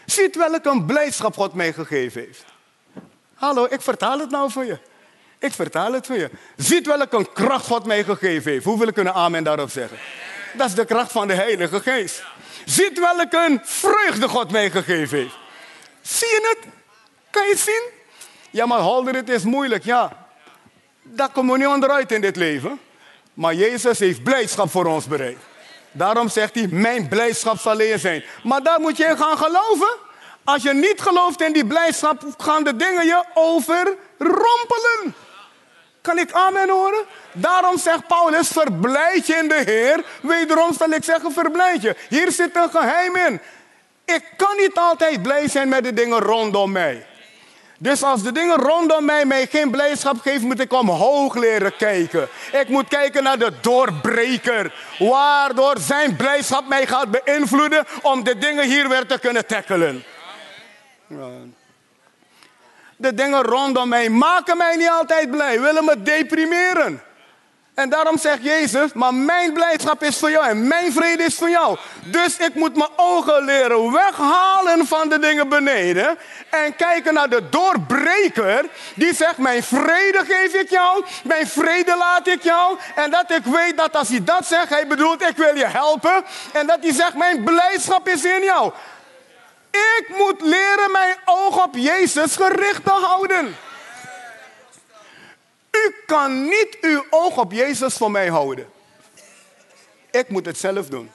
Ziet 0.07 0.35
welke 0.35 0.69
een 0.69 0.85
blijdschap 0.85 1.35
God 1.35 1.53
mij 1.53 1.73
gegeven 1.73 2.21
heeft. 2.21 2.45
Hallo, 3.33 3.67
ik 3.69 3.81
vertaal 3.81 4.19
het 4.19 4.29
nou 4.29 4.51
voor 4.51 4.65
je. 4.65 4.77
Ik 5.39 5.53
vertaal 5.53 5.93
het 5.93 6.05
voor 6.05 6.17
je. 6.17 6.29
Ziet 6.55 6.85
welke 6.85 7.17
een 7.17 7.31
kracht 7.33 7.65
God 7.65 7.85
mij 7.85 8.03
gegeven 8.03 8.51
heeft. 8.51 8.65
Hoeveel 8.65 8.91
kunnen 8.91 9.13
amen 9.13 9.43
daarop 9.43 9.69
zeggen? 9.69 9.97
Dat 10.53 10.67
is 10.67 10.73
de 10.73 10.85
kracht 10.85 11.11
van 11.11 11.27
de 11.27 11.33
Heilige 11.33 11.79
Geest. 11.79 12.23
Ziet 12.65 12.99
welke 12.99 13.45
een 13.49 13.59
vreugde 13.63 14.27
God 14.27 14.51
mij 14.51 14.69
gegeven 14.69 15.17
heeft. 15.17 15.35
Zie 16.01 16.27
je 16.27 16.55
het? 16.55 16.73
Kan 17.29 17.43
je 17.43 17.51
het 17.51 17.59
zien? 17.59 17.83
Ja, 18.49 18.65
maar 18.65 18.79
Holder, 18.79 19.15
het 19.15 19.29
is 19.29 19.43
moeilijk. 19.43 19.83
Ja, 19.83 20.27
daar 21.03 21.29
komen 21.29 21.51
we 21.51 21.57
niet 21.57 21.67
onderuit 21.67 22.11
in 22.11 22.21
dit 22.21 22.35
leven. 22.35 22.79
Maar 23.33 23.53
Jezus 23.53 23.99
heeft 23.99 24.23
blijdschap 24.23 24.69
voor 24.69 24.85
ons 24.85 25.07
bereid. 25.07 25.37
Daarom 25.91 26.29
zegt 26.29 26.55
hij, 26.55 26.67
mijn 26.71 27.07
blijdschap 27.07 27.59
zal 27.59 27.75
leer 27.75 27.99
zijn. 27.99 28.23
Maar 28.43 28.63
daar 28.63 28.79
moet 28.79 28.97
je 28.97 29.05
in 29.05 29.17
gaan 29.17 29.37
geloven. 29.37 29.95
Als 30.43 30.63
je 30.63 30.73
niet 30.73 31.01
gelooft 31.01 31.41
in 31.41 31.53
die 31.53 31.65
blijdschap, 31.65 32.23
gaan 32.37 32.63
de 32.63 32.75
dingen 32.75 33.05
je 33.05 33.23
overrompelen. 33.33 35.15
Kan 36.01 36.17
ik 36.17 36.31
amen 36.31 36.69
horen? 36.69 37.05
Daarom 37.31 37.77
zegt 37.77 38.07
Paulus, 38.07 38.47
verblijd 38.47 39.27
je 39.27 39.35
in 39.35 39.47
de 39.47 39.61
Heer. 39.65 40.05
Wederom 40.21 40.73
zal 40.73 40.89
ik 40.89 41.03
zeggen, 41.03 41.31
verblijd 41.31 41.81
je. 41.81 41.95
Hier 42.09 42.31
zit 42.31 42.55
een 42.55 42.69
geheim 42.69 43.15
in. 43.15 43.41
Ik 44.05 44.23
kan 44.37 44.55
niet 44.57 44.77
altijd 44.77 45.21
blij 45.21 45.47
zijn 45.47 45.69
met 45.69 45.83
de 45.83 45.93
dingen 45.93 46.19
rondom 46.19 46.71
mij. 46.71 47.05
Dus 47.77 48.03
als 48.03 48.23
de 48.23 48.31
dingen 48.31 48.55
rondom 48.55 49.05
mij 49.05 49.25
mij 49.25 49.47
geen 49.47 49.71
blijdschap 49.71 50.19
geven, 50.21 50.47
moet 50.47 50.59
ik 50.59 50.73
omhoog 50.73 51.35
leren 51.35 51.75
kijken. 51.75 52.27
Ik 52.51 52.67
moet 52.69 52.87
kijken 52.87 53.23
naar 53.23 53.39
de 53.39 53.51
doorbreker. 53.61 54.73
Waardoor 54.99 55.75
zijn 55.79 56.15
blijdschap 56.15 56.67
mij 56.67 56.87
gaat 56.87 57.11
beïnvloeden 57.11 57.85
om 58.01 58.23
de 58.23 58.37
dingen 58.37 58.65
hier 58.65 58.89
weer 58.89 59.05
te 59.05 59.19
kunnen 59.19 59.45
tackelen. 59.45 60.03
De 62.95 63.13
dingen 63.13 63.41
rondom 63.41 63.89
mij 63.89 64.09
maken 64.09 64.57
mij 64.57 64.75
niet 64.75 64.89
altijd 64.89 65.31
blij, 65.31 65.61
willen 65.61 65.85
me 65.85 66.01
deprimeren. 66.01 67.01
En 67.77 67.89
daarom 67.89 68.17
zegt 68.17 68.43
Jezus, 68.43 68.93
maar 68.93 69.13
mijn 69.13 69.53
blijdschap 69.53 70.03
is 70.03 70.17
voor 70.17 70.31
jou 70.31 70.47
en 70.47 70.67
mijn 70.67 70.93
vrede 70.93 71.23
is 71.23 71.35
voor 71.35 71.49
jou. 71.49 71.77
Dus 72.03 72.37
ik 72.37 72.55
moet 72.55 72.75
mijn 72.75 72.89
ogen 72.95 73.45
leren 73.45 73.91
weghalen 73.91 74.87
van 74.87 75.09
de 75.09 75.19
dingen 75.19 75.49
beneden. 75.49 76.17
En 76.49 76.75
kijken 76.75 77.13
naar 77.13 77.29
de 77.29 77.49
doorbreker. 77.49 78.65
Die 78.95 79.15
zegt, 79.15 79.37
mijn 79.37 79.63
vrede 79.63 80.23
geef 80.27 80.53
ik 80.53 80.69
jou, 80.69 81.05
mijn 81.23 81.47
vrede 81.47 81.95
laat 81.97 82.27
ik 82.27 82.43
jou. 82.43 82.77
En 82.95 83.11
dat 83.11 83.31
ik 83.31 83.43
weet 83.43 83.77
dat 83.77 83.95
als 83.95 84.09
hij 84.09 84.23
dat 84.23 84.45
zegt, 84.45 84.69
hij 84.69 84.87
bedoelt, 84.87 85.21
ik 85.21 85.37
wil 85.37 85.55
je 85.55 85.67
helpen. 85.67 86.23
En 86.53 86.67
dat 86.67 86.77
hij 86.81 86.93
zegt, 86.93 87.13
mijn 87.15 87.43
blijdschap 87.43 88.07
is 88.07 88.25
in 88.25 88.43
jou. 88.43 88.71
Ik 89.71 90.07
moet 90.17 90.41
leren 90.41 90.91
mijn 90.91 91.15
oog 91.25 91.63
op 91.63 91.75
Jezus 91.75 92.35
gericht 92.35 92.83
te 92.83 92.91
houden. 92.91 93.55
U 95.85 95.95
kan 96.05 96.43
niet 96.43 96.77
uw 96.81 97.05
oog 97.09 97.37
op 97.37 97.51
Jezus 97.51 97.93
voor 97.93 98.11
mij 98.11 98.27
houden. 98.27 98.67
Ik 100.11 100.29
moet 100.29 100.45
het 100.45 100.57
zelf 100.57 100.87
doen. 100.87 101.11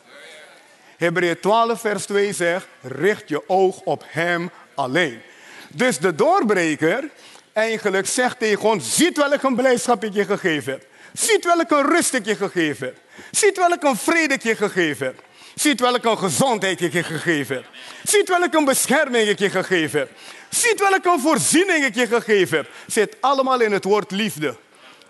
Hebreeën 0.97 1.41
12, 1.41 1.81
vers 1.81 2.07
2 2.07 2.33
zegt: 2.33 2.67
richt 2.81 3.29
je 3.29 3.49
oog 3.49 3.81
op 3.81 4.05
Hem 4.07 4.51
alleen. 4.75 5.21
Dus 5.69 5.99
de 5.99 6.15
doorbreker 6.15 7.11
eigenlijk 7.53 8.07
zegt 8.07 8.39
tegen 8.39 8.69
ons: 8.69 8.97
ziet 8.97 9.17
welke 9.17 9.55
blijdschap 9.55 10.05
ik 10.05 10.15
je 10.15 10.25
gegeven 10.25 10.73
heb. 10.73 10.87
Ziet 11.13 11.45
welke 11.45 11.83
rust 11.83 12.15
ik 12.15 12.25
je 12.25 12.37
gegeven 12.37 12.87
heb. 12.87 12.97
Ziet 13.31 13.57
welke 13.57 13.97
vrede 13.97 14.35
ik 14.35 14.43
je 14.43 14.57
gegeven 14.57 15.07
heb. 15.07 15.23
Ziet 15.55 15.81
welke 15.81 16.17
gezondheid 16.17 16.81
ik 16.81 16.93
je 16.93 17.03
gegeven 17.03 17.57
heb. 17.57 17.65
Ziet 18.03 18.29
welke 18.29 18.65
bescherming 18.65 19.29
ik 19.29 19.39
je 19.39 19.51
gegeven. 19.51 20.09
Ziet 20.53 20.81
welke 20.81 21.17
voorziening 21.21 21.85
ik 21.85 21.95
je 21.95 22.07
gegeven 22.07 22.57
heb. 22.57 22.71
Zit 22.87 23.17
allemaal 23.21 23.61
in 23.61 23.73
het 23.73 23.85
woord 23.85 24.11
liefde. 24.11 24.57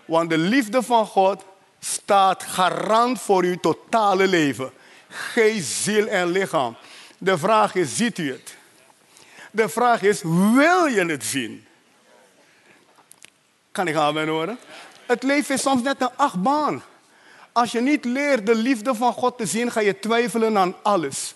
Want 0.05 0.29
de 0.29 0.37
liefde 0.37 0.83
van 0.83 1.05
God 1.05 1.43
staat 1.79 2.43
garant 2.43 3.21
voor 3.21 3.43
uw 3.43 3.55
totale 3.55 4.27
leven. 4.27 4.71
Geest, 5.09 5.71
ziel 5.71 6.07
en 6.07 6.31
lichaam. 6.31 6.75
De 7.17 7.37
vraag 7.37 7.75
is, 7.75 7.95
ziet 7.95 8.17
u 8.17 8.31
het? 8.31 8.55
De 9.51 9.69
vraag 9.69 10.01
is, 10.01 10.21
wil 10.53 10.85
je 10.85 11.05
het 11.05 11.23
zien? 11.23 11.65
Kan 13.71 13.87
ik 13.87 13.95
aan 13.95 14.27
horen? 14.27 14.57
Het 15.05 15.23
leven 15.23 15.55
is 15.55 15.61
soms 15.61 15.81
net 15.81 16.01
een 16.01 16.15
achtbaan. 16.15 16.83
Als 17.51 17.71
je 17.71 17.81
niet 17.81 18.05
leert 18.05 18.45
de 18.45 18.55
liefde 18.55 18.95
van 18.95 19.13
God 19.13 19.37
te 19.37 19.45
zien, 19.45 19.71
ga 19.71 19.79
je 19.79 19.99
twijfelen 19.99 20.57
aan 20.57 20.75
alles. 20.83 21.33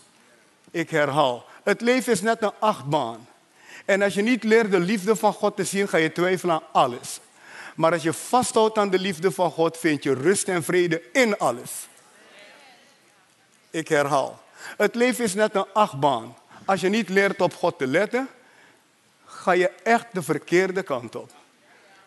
Ik 0.72 0.89
herhaal, 0.89 1.46
het 1.63 1.82
leven 1.82 2.13
is 2.13 2.22
net 2.22 2.41
een 2.41 2.52
achtbaan. 2.60 3.28
En 3.88 4.02
als 4.02 4.13
je 4.13 4.21
niet 4.21 4.43
leert 4.43 4.71
de 4.71 4.80
liefde 4.80 5.15
van 5.15 5.34
God 5.34 5.56
te 5.56 5.63
zien, 5.63 5.88
ga 5.88 5.97
je 5.97 6.12
twijfelen 6.12 6.56
aan 6.56 6.63
alles. 6.71 7.19
Maar 7.76 7.91
als 7.91 8.04
je 8.04 8.13
vasthoudt 8.13 8.78
aan 8.78 8.89
de 8.89 9.00
liefde 9.00 9.32
van 9.32 9.52
God, 9.52 9.78
vind 9.78 10.04
je 10.04 10.13
rust 10.13 10.47
en 10.47 10.63
vrede 10.63 11.02
in 11.13 11.38
alles. 11.38 11.71
Ik 13.69 13.88
herhaal, 13.88 14.41
het 14.78 14.95
leven 14.95 15.23
is 15.23 15.34
net 15.34 15.56
een 15.56 15.65
achtbaan. 15.73 16.36
Als 16.65 16.82
je 16.82 16.89
niet 16.89 17.10
leert 17.10 17.41
op 17.41 17.54
God 17.54 17.78
te 17.78 17.88
letten, 17.88 18.28
ga 19.26 19.52
je 19.52 19.71
echt 19.84 20.06
de 20.12 20.21
verkeerde 20.21 20.84
kant 20.84 21.15
op. 21.15 21.32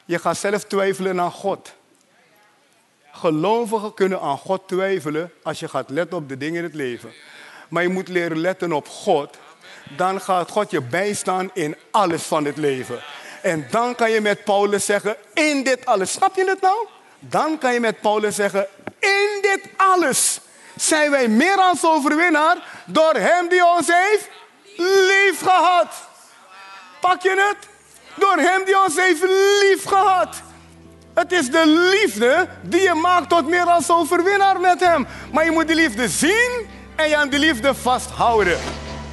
Je 0.04 0.18
gaat 0.18 0.36
zelf 0.36 0.64
twijfelen 0.64 1.20
aan 1.20 1.32
God. 1.32 1.74
Gelovigen 3.10 3.94
kunnen 3.94 4.20
aan 4.20 4.38
God 4.38 4.68
twijfelen 4.68 5.32
als 5.42 5.60
je 5.60 5.68
gaat 5.68 5.90
letten 5.90 6.16
op 6.16 6.28
de 6.28 6.36
dingen 6.36 6.58
in 6.58 6.64
het 6.64 6.74
leven. 6.74 7.12
Maar 7.68 7.82
je 7.82 7.88
moet 7.88 8.08
leren 8.08 8.38
letten 8.38 8.72
op 8.72 8.88
God. 8.88 9.38
Dan 9.96 10.20
gaat 10.20 10.50
God 10.50 10.70
je 10.70 10.80
bijstaan 10.80 11.50
in 11.54 11.76
alles 11.90 12.22
van 12.22 12.44
het 12.44 12.56
leven. 12.56 13.00
En 13.42 13.66
dan 13.70 13.94
kan 13.94 14.10
je 14.10 14.20
met 14.20 14.44
Paulus 14.44 14.84
zeggen, 14.84 15.16
in 15.34 15.62
dit 15.62 15.86
alles. 15.86 16.12
Snap 16.12 16.36
je 16.36 16.44
het 16.44 16.60
nou? 16.60 16.86
Dan 17.18 17.58
kan 17.58 17.72
je 17.72 17.80
met 17.80 18.00
Paulus 18.00 18.34
zeggen, 18.34 18.66
in 18.98 19.38
dit 19.42 19.60
alles 19.76 20.40
zijn 20.76 21.10
wij 21.10 21.28
meer 21.28 21.56
als 21.56 21.84
overwinnaar 21.84 22.56
door 22.86 23.14
hem 23.14 23.48
die 23.48 23.66
ons 23.66 23.86
heeft 23.86 24.28
lief 24.76 25.40
gehad. 25.42 25.94
Pak 27.00 27.22
je 27.22 27.48
het? 27.48 27.68
Door 28.14 28.36
hem 28.36 28.64
die 28.64 28.82
ons 28.82 28.96
heeft 28.96 29.22
lief 29.60 29.84
gehad. 29.84 30.36
Het 31.14 31.32
is 31.32 31.50
de 31.50 31.66
liefde 31.66 32.48
die 32.62 32.80
je 32.80 32.94
maakt 32.94 33.28
tot 33.28 33.48
meer 33.48 33.64
als 33.64 33.90
overwinnaar 33.90 34.60
met 34.60 34.80
hem. 34.80 35.06
Maar 35.32 35.44
je 35.44 35.50
moet 35.50 35.66
die 35.66 35.76
liefde 35.76 36.08
zien 36.08 36.68
en 36.96 37.08
je 37.08 37.16
aan 37.16 37.28
die 37.28 37.38
liefde 37.38 37.74
vasthouden. 37.74 38.58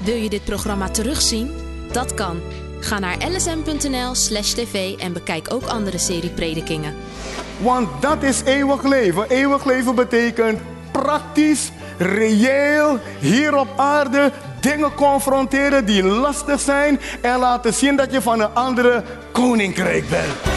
Wil 0.04 0.16
je 0.16 0.30
dit 0.30 0.44
programma 0.44 0.90
terugzien? 0.90 1.52
Dat 1.92 2.14
kan. 2.14 2.42
Ga 2.80 3.00
naar 3.00 3.18
lsm.nl 3.30 4.16
slash 4.16 4.52
tv 4.52 4.98
en 4.98 5.14
bekijk 5.14 5.54
ook 5.54 5.64
andere 5.64 5.98
serie 5.98 6.30
predikingen. 6.30 6.96
Want 7.60 8.02
dat 8.02 8.24
is 8.24 8.42
eeuwig 8.44 8.84
leven. 8.84 9.30
Eeuwig 9.30 9.66
leven 9.66 9.96
betekent 9.96 10.60
praktisch, 10.92 11.72
reëel, 11.98 13.00
hier 13.20 13.56
op 13.56 13.68
aarde 13.76 14.32
dingen 14.62 14.94
confronteren 14.94 15.86
die 15.86 16.04
lastig 16.04 16.60
zijn 16.60 17.00
en 17.22 17.40
laten 17.40 17.74
zien 17.74 17.96
dat 17.96 18.12
je 18.12 18.22
van 18.22 18.42
een 18.42 18.54
andere 18.54 19.04
koninkrijk 19.32 20.10
bent. 20.10 20.57